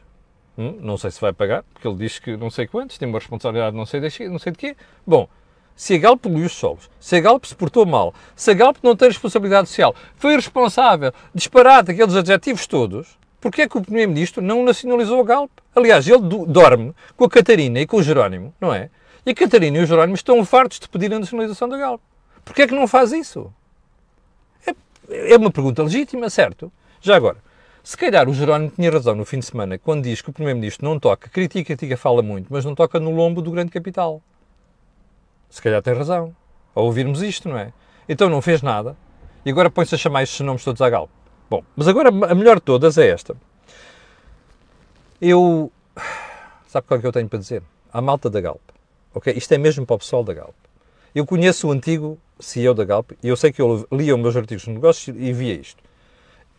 hum, 0.56 0.78
não 0.80 0.96
sei 0.98 1.10
se 1.10 1.20
vai 1.20 1.32
pagar, 1.32 1.62
porque 1.72 1.86
ele 1.86 1.96
diz 1.96 2.18
que 2.18 2.36
não 2.36 2.50
sei 2.50 2.66
quantos, 2.66 2.98
tem 2.98 3.08
uma 3.08 3.18
responsabilidade 3.18 3.76
não 3.76 3.86
sei 3.86 4.00
de, 4.00 4.28
não 4.28 4.38
sei 4.38 4.52
de 4.52 4.58
quê. 4.58 4.76
Bom, 5.06 5.28
se 5.74 5.94
a 5.94 5.98
Galp 5.98 6.22
poluiu 6.22 6.46
os 6.46 6.52
solos, 6.52 6.90
se 6.98 7.16
a 7.16 7.20
Galp 7.20 7.44
se 7.44 7.54
portou 7.54 7.84
mal, 7.84 8.14
se 8.34 8.50
a 8.50 8.54
Galp 8.54 8.78
não 8.82 8.96
tem 8.96 9.08
responsabilidade 9.08 9.68
social, 9.68 9.94
foi 10.16 10.34
responsável, 10.34 11.12
disparado 11.34 11.90
aqueles 11.90 12.14
adjetivos 12.14 12.66
todos, 12.66 13.18
porquê 13.40 13.62
é 13.62 13.68
que 13.68 13.76
o 13.76 13.82
Primeiro-Ministro 13.82 14.42
não 14.42 14.64
nacionalizou 14.64 15.20
a 15.20 15.24
Galp? 15.24 15.50
Aliás, 15.74 16.08
ele 16.08 16.22
dorme 16.46 16.94
com 17.16 17.24
a 17.24 17.30
Catarina 17.30 17.78
e 17.78 17.86
com 17.86 17.98
o 17.98 18.02
Jerónimo, 18.02 18.54
não 18.58 18.72
é? 18.72 18.88
E 19.26 19.30
a 19.30 19.34
Catarina 19.34 19.76
e 19.76 19.82
o 19.82 19.86
Jerónimo 19.86 20.14
estão 20.14 20.42
fartos 20.44 20.80
de 20.80 20.88
pedir 20.88 21.12
a 21.12 21.18
nacionalização 21.18 21.68
da 21.68 21.76
Galp. 21.76 22.00
Porquê 22.44 22.62
é 22.62 22.66
que 22.66 22.74
não 22.74 22.86
faz 22.86 23.12
isso? 23.12 23.52
É 25.08 25.36
uma 25.36 25.50
pergunta 25.50 25.82
legítima, 25.82 26.28
certo? 26.30 26.72
Já 27.00 27.16
agora, 27.16 27.38
se 27.82 27.96
calhar 27.96 28.28
o 28.28 28.34
Jerónimo 28.34 28.72
tinha 28.74 28.90
razão 28.90 29.14
no 29.14 29.24
fim 29.24 29.38
de 29.38 29.46
semana 29.46 29.78
quando 29.78 30.02
diz 30.02 30.20
que 30.20 30.30
o 30.30 30.32
Primeiro-Ministro 30.32 30.84
não 30.88 30.98
toca, 30.98 31.28
critica, 31.28 31.76
critica, 31.76 31.96
fala 31.96 32.22
muito, 32.22 32.48
mas 32.50 32.64
não 32.64 32.74
toca 32.74 32.98
no 32.98 33.10
lombo 33.10 33.40
do 33.40 33.50
grande 33.50 33.70
capital. 33.70 34.20
Se 35.48 35.62
calhar 35.62 35.80
tem 35.82 35.94
razão. 35.94 36.34
Ao 36.74 36.84
ouvirmos 36.84 37.22
isto, 37.22 37.48
não 37.48 37.56
é? 37.56 37.72
Então 38.08 38.28
não 38.28 38.42
fez 38.42 38.60
nada 38.60 38.96
e 39.44 39.50
agora 39.50 39.70
põe-se 39.70 39.94
a 39.94 39.98
chamar 39.98 40.24
estes 40.24 40.40
nomes 40.40 40.64
todos 40.64 40.82
à 40.82 40.90
galo. 40.90 41.08
Bom, 41.48 41.62
mas 41.76 41.86
agora 41.86 42.08
a 42.08 42.34
melhor 42.34 42.56
de 42.56 42.62
todas 42.62 42.98
é 42.98 43.08
esta. 43.08 43.36
Eu. 45.20 45.70
Sabe 46.66 46.86
qual 46.86 46.98
é 46.98 47.00
que 47.00 47.06
eu 47.06 47.12
tenho 47.12 47.28
para 47.28 47.38
dizer? 47.38 47.62
A 47.92 48.02
malta 48.02 48.28
da 48.28 48.40
Galp. 48.40 48.60
Ok? 49.14 49.32
Isto 49.34 49.52
é 49.54 49.58
mesmo 49.58 49.86
para 49.86 49.94
o 49.94 49.98
pessoal 49.98 50.24
da 50.24 50.34
Galp. 50.34 50.54
Eu 51.16 51.24
conheço 51.24 51.66
o 51.68 51.72
antigo 51.72 52.18
CEO 52.38 52.74
da 52.74 52.84
Galp 52.84 53.12
e 53.22 53.28
eu 53.28 53.36
sei 53.38 53.50
que 53.50 53.62
eu 53.62 53.88
lia 53.90 54.14
os 54.14 54.20
meus 54.20 54.36
artigos 54.36 54.64
de 54.64 54.70
negócios 54.70 55.16
e 55.18 55.32
via 55.32 55.54
isto. 55.54 55.82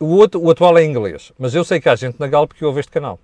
O, 0.00 0.06
outro, 0.16 0.42
o 0.42 0.50
atual 0.50 0.76
é 0.76 0.82
em 0.82 0.90
inglês, 0.90 1.32
mas 1.38 1.54
eu 1.54 1.62
sei 1.62 1.80
que 1.80 1.88
há 1.88 1.94
gente 1.94 2.18
na 2.18 2.26
Galp 2.26 2.50
que 2.50 2.64
ouve 2.64 2.80
este 2.80 2.90
canal. 2.90 3.20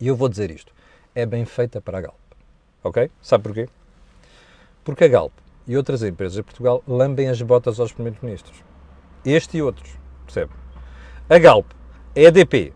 E 0.00 0.08
eu 0.08 0.16
vou 0.16 0.30
dizer 0.30 0.50
isto: 0.50 0.72
é 1.14 1.26
bem 1.26 1.44
feita 1.44 1.82
para 1.82 1.98
a 1.98 2.00
Galp. 2.00 2.16
Ok? 2.82 3.10
Sabe 3.20 3.44
porquê? 3.44 3.68
Porque 4.82 5.04
a 5.04 5.08
Galp 5.08 5.34
e 5.68 5.76
outras 5.76 6.02
empresas 6.02 6.36
de 6.36 6.42
Portugal 6.42 6.82
lambem 6.88 7.28
as 7.28 7.42
botas 7.42 7.78
aos 7.78 7.92
primeiros 7.92 8.22
ministros. 8.22 8.56
Este 9.26 9.58
e 9.58 9.62
outros. 9.62 9.90
Percebe? 10.24 10.50
A 11.28 11.38
Galp, 11.38 11.66
a 12.16 12.18
EDP, 12.18 12.72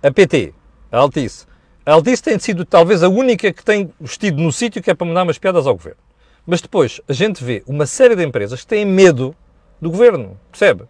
a 0.00 0.12
PT, 0.12 0.54
a 0.92 0.98
Altice. 0.98 1.44
A 1.84 1.92
Altice 1.92 2.22
tem 2.22 2.38
sido 2.38 2.64
talvez 2.64 3.02
a 3.02 3.08
única 3.08 3.52
que 3.52 3.64
tem 3.64 3.92
vestido 4.00 4.40
no 4.40 4.52
sítio 4.52 4.80
que 4.80 4.92
é 4.92 4.94
para 4.94 5.08
mandar 5.08 5.24
umas 5.24 5.38
piadas 5.38 5.66
ao 5.66 5.74
governo. 5.74 6.09
Mas 6.46 6.60
depois 6.60 7.00
a 7.08 7.12
gente 7.12 7.42
vê 7.44 7.62
uma 7.66 7.86
série 7.86 8.16
de 8.16 8.24
empresas 8.24 8.60
que 8.60 8.66
têm 8.66 8.84
medo 8.84 9.34
do 9.80 9.90
governo. 9.90 10.38
Percebe? 10.50 10.84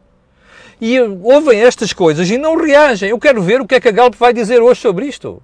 E 0.80 0.98
ouvem 1.00 1.60
estas 1.60 1.92
coisas 1.92 2.28
e 2.30 2.38
não 2.38 2.56
reagem. 2.56 3.10
Eu 3.10 3.18
quero 3.18 3.42
ver 3.42 3.60
o 3.60 3.66
que 3.66 3.74
é 3.74 3.80
que 3.80 3.88
a 3.88 3.92
Galp 3.92 4.14
vai 4.14 4.32
dizer 4.32 4.60
hoje 4.62 4.80
sobre 4.80 5.06
isto. 5.06 5.42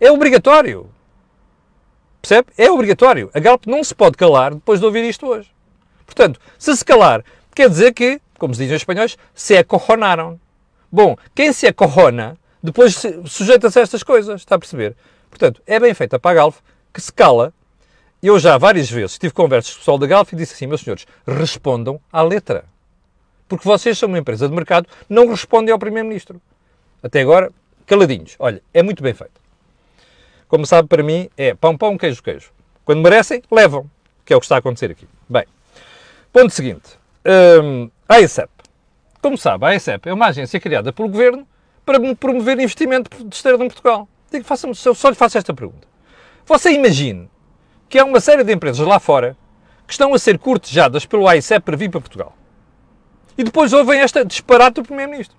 É 0.00 0.10
obrigatório. 0.10 0.88
Percebe? 2.22 2.48
É 2.56 2.70
obrigatório. 2.70 3.30
A 3.34 3.40
Galp 3.40 3.66
não 3.66 3.84
se 3.84 3.94
pode 3.94 4.16
calar 4.16 4.54
depois 4.54 4.80
de 4.80 4.86
ouvir 4.86 5.04
isto 5.04 5.26
hoje. 5.26 5.50
Portanto, 6.06 6.40
se 6.58 6.74
se 6.76 6.84
calar, 6.84 7.24
quer 7.54 7.68
dizer 7.68 7.92
que, 7.92 8.20
como 8.38 8.54
se 8.54 8.62
diz 8.62 8.72
em 8.72 8.76
espanhóis, 8.76 9.16
se 9.34 9.56
acorronaram. 9.56 10.40
Bom, 10.90 11.16
quem 11.34 11.52
se 11.52 11.66
acorrona, 11.66 12.36
depois 12.62 13.00
sujeita-se 13.26 13.78
a 13.78 13.82
estas 13.82 14.02
coisas, 14.02 14.40
está 14.40 14.56
a 14.56 14.58
perceber? 14.58 14.96
Portanto, 15.28 15.62
é 15.66 15.78
bem 15.78 15.94
feita 15.94 16.18
para 16.18 16.32
a 16.32 16.34
Galp 16.34 16.56
que 16.92 17.00
se 17.00 17.12
cala. 17.12 17.54
Eu 18.22 18.38
já 18.38 18.58
várias 18.58 18.90
vezes 18.90 19.18
tive 19.18 19.32
conversas 19.32 19.72
com 19.72 19.76
o 19.76 19.80
pessoal 19.80 19.98
da 19.98 20.06
Galp 20.06 20.30
e 20.32 20.36
disse 20.36 20.52
assim, 20.52 20.66
meus 20.66 20.82
senhores, 20.82 21.06
respondam 21.26 21.98
à 22.12 22.22
letra. 22.22 22.64
Porque 23.48 23.66
vocês 23.66 23.98
são 23.98 24.08
uma 24.10 24.18
empresa 24.18 24.46
de 24.46 24.54
mercado, 24.54 24.86
não 25.08 25.26
respondem 25.28 25.72
ao 25.72 25.78
Primeiro-Ministro. 25.78 26.40
Até 27.02 27.22
agora, 27.22 27.50
caladinhos. 27.86 28.36
Olha, 28.38 28.62
é 28.74 28.82
muito 28.82 29.02
bem 29.02 29.14
feito. 29.14 29.40
Como 30.46 30.66
sabe, 30.66 30.86
para 30.86 31.02
mim, 31.02 31.30
é 31.34 31.54
pão, 31.54 31.78
pão, 31.78 31.96
queijo, 31.96 32.22
queijo. 32.22 32.50
Quando 32.84 33.00
merecem, 33.00 33.42
levam. 33.50 33.90
Que 34.24 34.34
é 34.34 34.36
o 34.36 34.40
que 34.40 34.44
está 34.44 34.56
a 34.56 34.58
acontecer 34.58 34.90
aqui. 34.90 35.08
Bem, 35.28 35.44
ponto 36.30 36.50
seguinte. 36.50 36.90
Um, 37.24 37.90
a 38.06 38.16
AECEP. 38.16 38.50
Como 39.22 39.38
sabe, 39.38 39.64
a 39.64 39.68
AECEP 39.70 40.08
é 40.08 40.12
uma 40.12 40.26
agência 40.26 40.60
criada 40.60 40.92
pelo 40.92 41.08
Governo 41.08 41.48
para 41.86 41.98
promover 42.14 42.60
investimento 42.60 43.24
de 43.24 43.34
externo 43.34 43.64
em 43.64 43.68
Portugal. 43.68 44.06
Digo, 44.30 44.44
faça 44.44 44.72
só 44.74 45.08
lhe 45.08 45.14
faço 45.14 45.38
esta 45.38 45.54
pergunta. 45.54 45.88
Você 46.46 46.70
imagine 46.70 47.28
que 47.90 47.98
há 47.98 48.04
uma 48.04 48.20
série 48.20 48.44
de 48.44 48.52
empresas 48.52 48.86
lá 48.86 49.00
fora 49.00 49.36
que 49.84 49.92
estão 49.92 50.14
a 50.14 50.18
ser 50.18 50.38
cortejadas 50.38 51.04
pelo 51.04 51.26
AICEP 51.26 51.64
para 51.64 51.76
vir 51.76 51.90
para 51.90 52.00
Portugal. 52.00 52.36
E 53.36 53.42
depois 53.42 53.72
ouvem 53.72 54.00
esta 54.00 54.24
disparate 54.24 54.74
do 54.74 54.84
Primeiro-Ministro. 54.84 55.36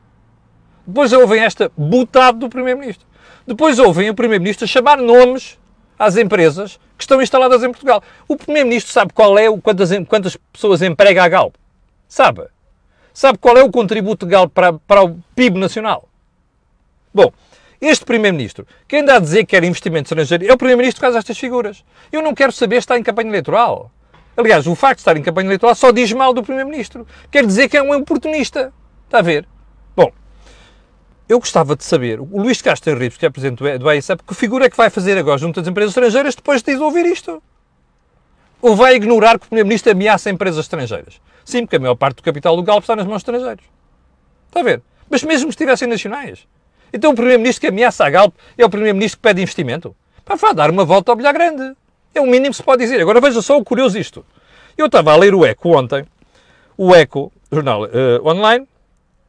Depois 0.86 1.14
ouvem 1.14 1.42
esta 1.42 1.72
butada 1.78 2.38
do 2.38 2.50
Primeiro-Ministro. 2.50 3.08
Depois 3.48 3.80
ouvem 3.80 4.10
o 4.10 4.14
Primeiro-Ministro 4.14 4.68
chamar 4.68 4.98
nomes 4.98 5.58
às 5.98 6.18
empresas 6.18 6.78
que 6.98 7.04
estão 7.04 7.22
instaladas 7.22 7.64
em 7.64 7.72
Portugal. 7.72 8.04
O 8.28 8.36
Primeiro-Ministro 8.36 8.92
sabe 8.92 9.14
qual 9.14 9.38
é, 9.40 9.46
quantas, 9.60 9.90
quantas 10.10 10.38
pessoas 10.52 10.82
emprega 10.82 11.24
a 11.24 11.30
Galp? 11.30 11.56
Sabe? 12.06 12.48
Sabe 13.14 13.38
qual 13.38 13.58
é 13.58 13.64
o 13.64 13.72
contributo 13.72 14.26
de 14.26 14.32
Galp 14.34 14.52
para, 14.54 14.74
para 14.74 15.04
o 15.04 15.18
PIB 15.34 15.58
nacional? 15.58 16.10
Bom, 17.14 17.32
este 17.82 18.06
Primeiro-Ministro, 18.06 18.67
quem 18.88 19.04
dá 19.04 19.15
a 19.15 19.20
dizer 19.20 19.39
que 19.39 19.48
quer 19.48 19.63
investimento 19.63 20.06
estrangeiro, 20.06 20.46
é 20.46 20.54
o 20.54 20.58
Primeiro-Ministro 20.58 21.02
que 21.02 21.08
faz 21.08 21.15
estas 21.15 21.38
figuras. 21.38 21.84
Eu 22.12 22.22
não 22.22 22.36
quero 22.36 22.52
saber 22.52 22.76
se 22.76 22.80
está 22.80 22.98
em 22.98 23.02
campanha 23.02 23.30
eleitoral. 23.30 23.91
Aliás, 24.38 24.67
o 24.67 24.76
facto 24.76 24.98
de 24.98 25.02
estar 25.02 25.17
em 25.17 25.24
campanha 25.24 25.48
eleitoral 25.48 25.74
só 25.74 25.91
diz 25.91 26.12
mal 26.13 26.32
do 26.32 26.44
Primeiro-Ministro. 26.44 27.08
Quer 27.32 27.46
dizer 27.46 27.67
que 27.67 27.76
é 27.76 27.82
um 27.82 27.91
oportunista. 27.94 28.72
Está 29.06 29.17
a 29.17 29.22
ver? 29.24 29.48
Bom, 29.96 30.12
eu 31.28 31.39
gostava 31.39 31.76
de 31.76 31.84
saber, 31.84 32.20
o 32.20 32.41
Luís 32.41 32.62
Castro 32.62 32.91
Henriques, 32.91 33.17
que 33.17 33.26
é 33.26 33.30
presidente 33.30 33.78
do 33.80 33.89
AICEP, 33.89 34.24
que 34.24 34.36
figura 34.36 34.65
é 34.65 34.70
que 34.70 34.78
vai 34.78 34.89
fazer 34.89 35.17
agora 35.17 35.39
junto 35.39 35.60
às 35.60 35.67
empresas 35.67 35.91
estrangeiras 35.91 36.36
depois 36.36 36.62
de 36.62 36.76
ouvir 36.76 37.06
isto? 37.08 37.41
Ou 38.62 38.76
vai 38.76 38.96
ignorar 38.96 39.39
que 39.39 39.46
o 39.46 39.50
Primeiro-Ministro 39.50 39.91
ameaça 39.91 40.30
empresas 40.30 40.60
estrangeiras? 40.65 41.20
Sim, 41.44 41.65
porque 41.65 41.78
a 41.78 41.80
maior 41.80 41.96
parte 41.96 42.17
do 42.17 42.24
capital 42.24 42.56
do 42.56 42.62
Galp 42.62 42.84
está 42.84 42.96
nas 42.96 43.08
mãos 43.08 43.24
de 43.24 43.32
estrangeiros. 43.32 43.65
Está 44.48 44.60
a 44.60 44.63
ver? 44.63 44.82
Mas 45.10 45.24
mesmo 45.24 45.48
se 45.48 45.56
estivessem 45.56 45.88
nacionais. 45.88 46.48
Então 46.93 47.12
o 47.12 47.15
Primeiro-Ministro 47.15 47.62
que 47.62 47.67
ameaça 47.67 48.06
a 48.06 48.10
Galp 48.10 48.34
é 48.58 48.65
o 48.65 48.69
Primeiro-Ministro 48.69 49.17
que 49.17 49.21
pede 49.21 49.41
investimento? 49.41 49.95
Para 50.25 50.36
vai 50.36 50.54
dar 50.54 50.69
uma 50.69 50.86
volta 50.86 51.12
ao 51.12 51.15
bilhar 51.15 51.34
grande. 51.34 51.75
É 52.13 52.21
o 52.21 52.25
mínimo 52.25 52.51
que 52.51 52.58
se 52.58 52.63
pode 52.63 52.84
dizer. 52.84 52.99
Agora 53.01 53.21
veja 53.21 53.41
só 53.41 53.58
o 53.58 53.63
curioso 53.63 53.97
isto. 53.97 54.25
Eu 54.77 54.88
estava 54.88 55.13
a 55.13 55.15
ler 55.15 55.34
o 55.34 55.45
Eco 55.45 55.77
ontem, 55.77 56.06
o 56.77 56.93
Eco, 56.95 57.32
jornal 57.51 57.84
uh, 57.84 58.27
online, 58.27 58.67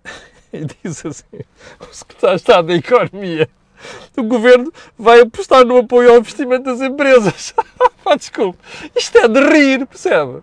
e 0.52 0.64
diz 0.64 1.04
assim: 1.04 1.40
o 1.80 1.94
secretário 1.94 2.36
de 2.36 2.42
Estado 2.42 2.66
da 2.68 2.74
Economia, 2.74 3.48
o 4.16 4.22
governo 4.22 4.72
vai 4.98 5.20
apostar 5.20 5.64
no 5.64 5.78
apoio 5.78 6.10
ao 6.10 6.18
investimento 6.18 6.64
das 6.64 6.80
empresas. 6.80 7.54
Desculpe, 8.16 8.58
isto 8.94 9.18
é 9.18 9.28
de 9.28 9.40
rir, 9.40 9.86
percebe? 9.86 10.42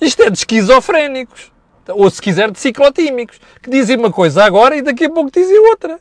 Isto 0.00 0.22
é 0.22 0.30
de 0.30 0.38
esquizofrénicos, 0.38 1.50
ou 1.88 2.08
se 2.10 2.22
quiser 2.22 2.50
de 2.50 2.58
ciclotímicos, 2.58 3.40
que 3.62 3.70
dizem 3.70 3.96
uma 3.96 4.12
coisa 4.12 4.44
agora 4.44 4.76
e 4.76 4.82
daqui 4.82 5.06
a 5.06 5.10
pouco 5.10 5.30
dizem 5.30 5.58
outra. 5.70 5.98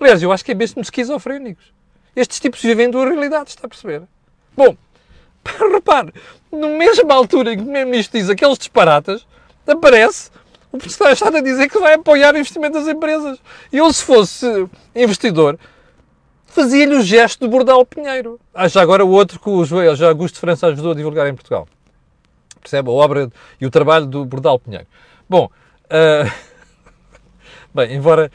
Aliás, 0.00 0.22
eu 0.22 0.32
acho 0.32 0.44
que 0.44 0.52
é 0.52 0.54
mesmo 0.54 0.80
esquizofrénicos. 0.80 1.72
Estes 2.14 2.40
tipos 2.40 2.60
vivem 2.60 2.90
duas 2.90 3.08
realidades, 3.08 3.52
está 3.52 3.66
a 3.66 3.68
perceber? 3.68 4.02
Bom, 4.56 4.76
repare, 5.72 6.12
na 6.50 6.68
mesma 6.68 7.14
altura 7.14 7.52
em 7.52 7.56
que 7.56 7.62
o 7.62 7.64
Primeiro-Ministro 7.64 8.18
diz 8.18 8.30
aqueles 8.30 8.58
disparatas, 8.58 9.26
aparece 9.66 10.30
o 10.70 10.76
Presidente 10.76 11.12
está 11.12 11.28
a 11.28 11.40
dizer 11.40 11.68
que 11.68 11.78
vai 11.78 11.94
apoiar 11.94 12.34
o 12.34 12.38
investimento 12.38 12.74
das 12.74 12.86
empresas. 12.86 13.38
E 13.72 13.78
eu, 13.78 13.90
se 13.92 14.02
fosse 14.04 14.68
investidor, 14.94 15.58
fazia-lhe 16.46 16.94
o 16.94 17.02
gesto 17.02 17.40
de 17.40 17.48
Bordal 17.48 17.84
Pinheiro. 17.86 18.38
Ah, 18.52 18.68
já 18.68 18.82
agora 18.82 19.04
o 19.04 19.10
outro 19.10 19.40
que 19.40 19.48
o 19.48 19.64
já 19.64 20.08
Augusto 20.08 20.38
França 20.38 20.66
ajudou 20.66 20.92
a 20.92 20.94
divulgar 20.94 21.26
em 21.26 21.34
Portugal. 21.34 21.66
Percebe? 22.60 22.90
A 22.90 22.92
obra 22.92 23.30
e 23.58 23.64
o 23.64 23.70
trabalho 23.70 24.06
do 24.06 24.24
Bordal 24.26 24.58
Pinheiro. 24.58 24.86
Bom, 25.28 25.50
uh... 25.86 26.30
bem, 27.74 27.94
embora, 27.94 28.30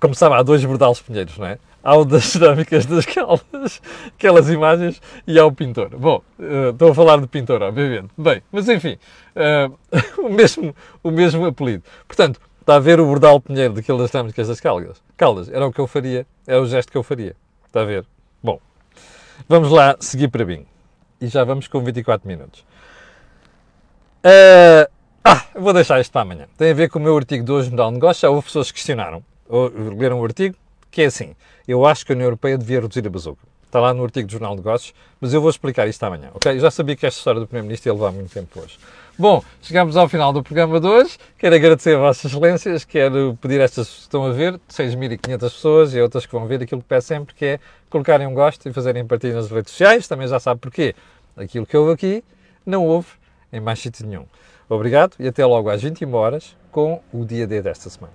como 0.00 0.14
sabe, 0.14 0.34
há 0.34 0.42
dois 0.42 0.64
Bordales 0.64 1.00
Pinheiros, 1.00 1.36
não 1.38 1.46
é? 1.46 1.58
ao 1.86 2.04
das 2.04 2.24
cerâmicas 2.24 2.84
das 2.84 3.06
Caldas, 3.06 3.80
aquelas 4.08 4.50
imagens, 4.50 5.00
e 5.24 5.38
ao 5.38 5.52
pintor. 5.52 5.90
Bom, 5.90 6.20
uh, 6.36 6.70
estou 6.70 6.90
a 6.90 6.94
falar 6.96 7.20
de 7.20 7.28
pintor, 7.28 7.62
obviamente. 7.62 8.08
Bem, 8.18 8.42
mas 8.50 8.68
enfim, 8.68 8.98
uh, 9.36 9.72
o, 10.20 10.28
mesmo, 10.28 10.74
o 11.00 11.12
mesmo 11.12 11.46
apelido. 11.46 11.84
Portanto, 12.08 12.40
está 12.60 12.74
a 12.74 12.80
ver 12.80 12.98
o 12.98 13.06
Bordal 13.06 13.40
Pinheiro 13.40 13.74
daquelas 13.74 14.10
cerâmicas 14.10 14.48
das 14.48 14.58
Caldas. 14.58 15.00
Caldas, 15.16 15.48
era 15.48 15.64
o 15.64 15.72
que 15.72 15.78
eu 15.78 15.86
faria, 15.86 16.26
é 16.44 16.58
o 16.58 16.66
gesto 16.66 16.90
que 16.90 16.98
eu 16.98 17.04
faria. 17.04 17.36
Está 17.64 17.82
a 17.82 17.84
ver? 17.84 18.04
Bom, 18.42 18.58
vamos 19.48 19.70
lá 19.70 19.96
seguir 20.00 20.26
para 20.26 20.44
mim. 20.44 20.66
E 21.20 21.28
já 21.28 21.44
vamos 21.44 21.68
com 21.68 21.80
24 21.84 22.26
minutos. 22.26 22.66
Uh, 24.24 24.90
ah, 25.24 25.44
vou 25.54 25.72
deixar 25.72 26.00
isto 26.00 26.10
para 26.10 26.22
amanhã. 26.22 26.48
Tem 26.58 26.72
a 26.72 26.74
ver 26.74 26.90
com 26.90 26.98
o 26.98 27.02
meu 27.02 27.16
artigo 27.16 27.44
de 27.44 27.52
hoje 27.52 27.70
no 27.70 27.90
Negócio. 27.92 28.22
Já 28.22 28.28
houve 28.30 28.46
pessoas 28.46 28.72
que 28.72 28.74
questionaram, 28.74 29.22
ou 29.48 29.70
leram 29.96 30.20
o 30.20 30.24
artigo, 30.24 30.56
que 30.90 31.02
é 31.02 31.06
assim, 31.06 31.34
eu 31.66 31.84
acho 31.84 32.06
que 32.06 32.12
a 32.12 32.14
União 32.14 32.26
Europeia 32.26 32.56
devia 32.56 32.80
reduzir 32.80 33.06
a 33.06 33.10
bazuca. 33.10 33.42
Está 33.66 33.80
lá 33.80 33.92
no 33.92 34.04
artigo 34.04 34.26
do 34.26 34.32
Jornal 34.32 34.52
de 34.52 34.58
Negócios, 34.58 34.94
mas 35.20 35.34
eu 35.34 35.40
vou 35.40 35.50
explicar 35.50 35.86
isto 35.86 36.02
amanhã, 36.04 36.30
ok? 36.32 36.52
Eu 36.52 36.60
já 36.60 36.70
sabia 36.70 36.96
que 36.96 37.04
esta 37.04 37.18
história 37.18 37.40
do 37.40 37.46
Primeiro-Ministro 37.46 37.90
ia 37.90 37.94
levar 37.94 38.12
muito 38.12 38.32
tempo 38.32 38.60
hoje. 38.60 38.78
Bom, 39.18 39.42
chegamos 39.62 39.96
ao 39.96 40.08
final 40.08 40.32
do 40.32 40.42
programa 40.42 40.78
de 40.78 40.86
hoje. 40.86 41.18
Quero 41.38 41.54
agradecer 41.54 41.96
a 41.96 41.98
Vossas 41.98 42.30
Excelências, 42.30 42.84
quero 42.84 43.36
pedir 43.40 43.60
a 43.60 43.64
estas 43.64 43.88
que 43.88 44.00
estão 44.02 44.24
a 44.24 44.32
ver, 44.32 44.60
6.500 44.70 45.38
pessoas 45.38 45.94
e 45.94 46.00
outras 46.00 46.26
que 46.26 46.32
vão 46.32 46.46
ver, 46.46 46.62
aquilo 46.62 46.82
que 46.82 46.88
peço 46.88 47.08
sempre, 47.08 47.34
que 47.34 47.44
é 47.44 47.60
colocarem 47.88 48.26
um 48.26 48.34
gosto 48.34 48.68
e 48.68 48.72
fazerem 48.72 49.06
partilha 49.06 49.34
nas 49.34 49.50
redes 49.50 49.72
sociais. 49.72 50.06
Também 50.06 50.28
já 50.28 50.38
sabe 50.38 50.60
porquê. 50.60 50.94
Aquilo 51.36 51.66
que 51.66 51.76
houve 51.76 51.92
aqui, 51.92 52.24
não 52.64 52.86
houve 52.86 53.08
em 53.52 53.60
mais 53.60 53.78
sítio 53.78 54.06
nenhum. 54.06 54.26
Obrigado 54.68 55.14
e 55.18 55.28
até 55.28 55.44
logo 55.46 55.70
às 55.70 55.82
21 55.82 56.14
horas 56.14 56.56
com 56.70 57.00
o 57.12 57.24
dia 57.24 57.46
D 57.46 57.62
desta 57.62 57.88
semana. 57.88 58.14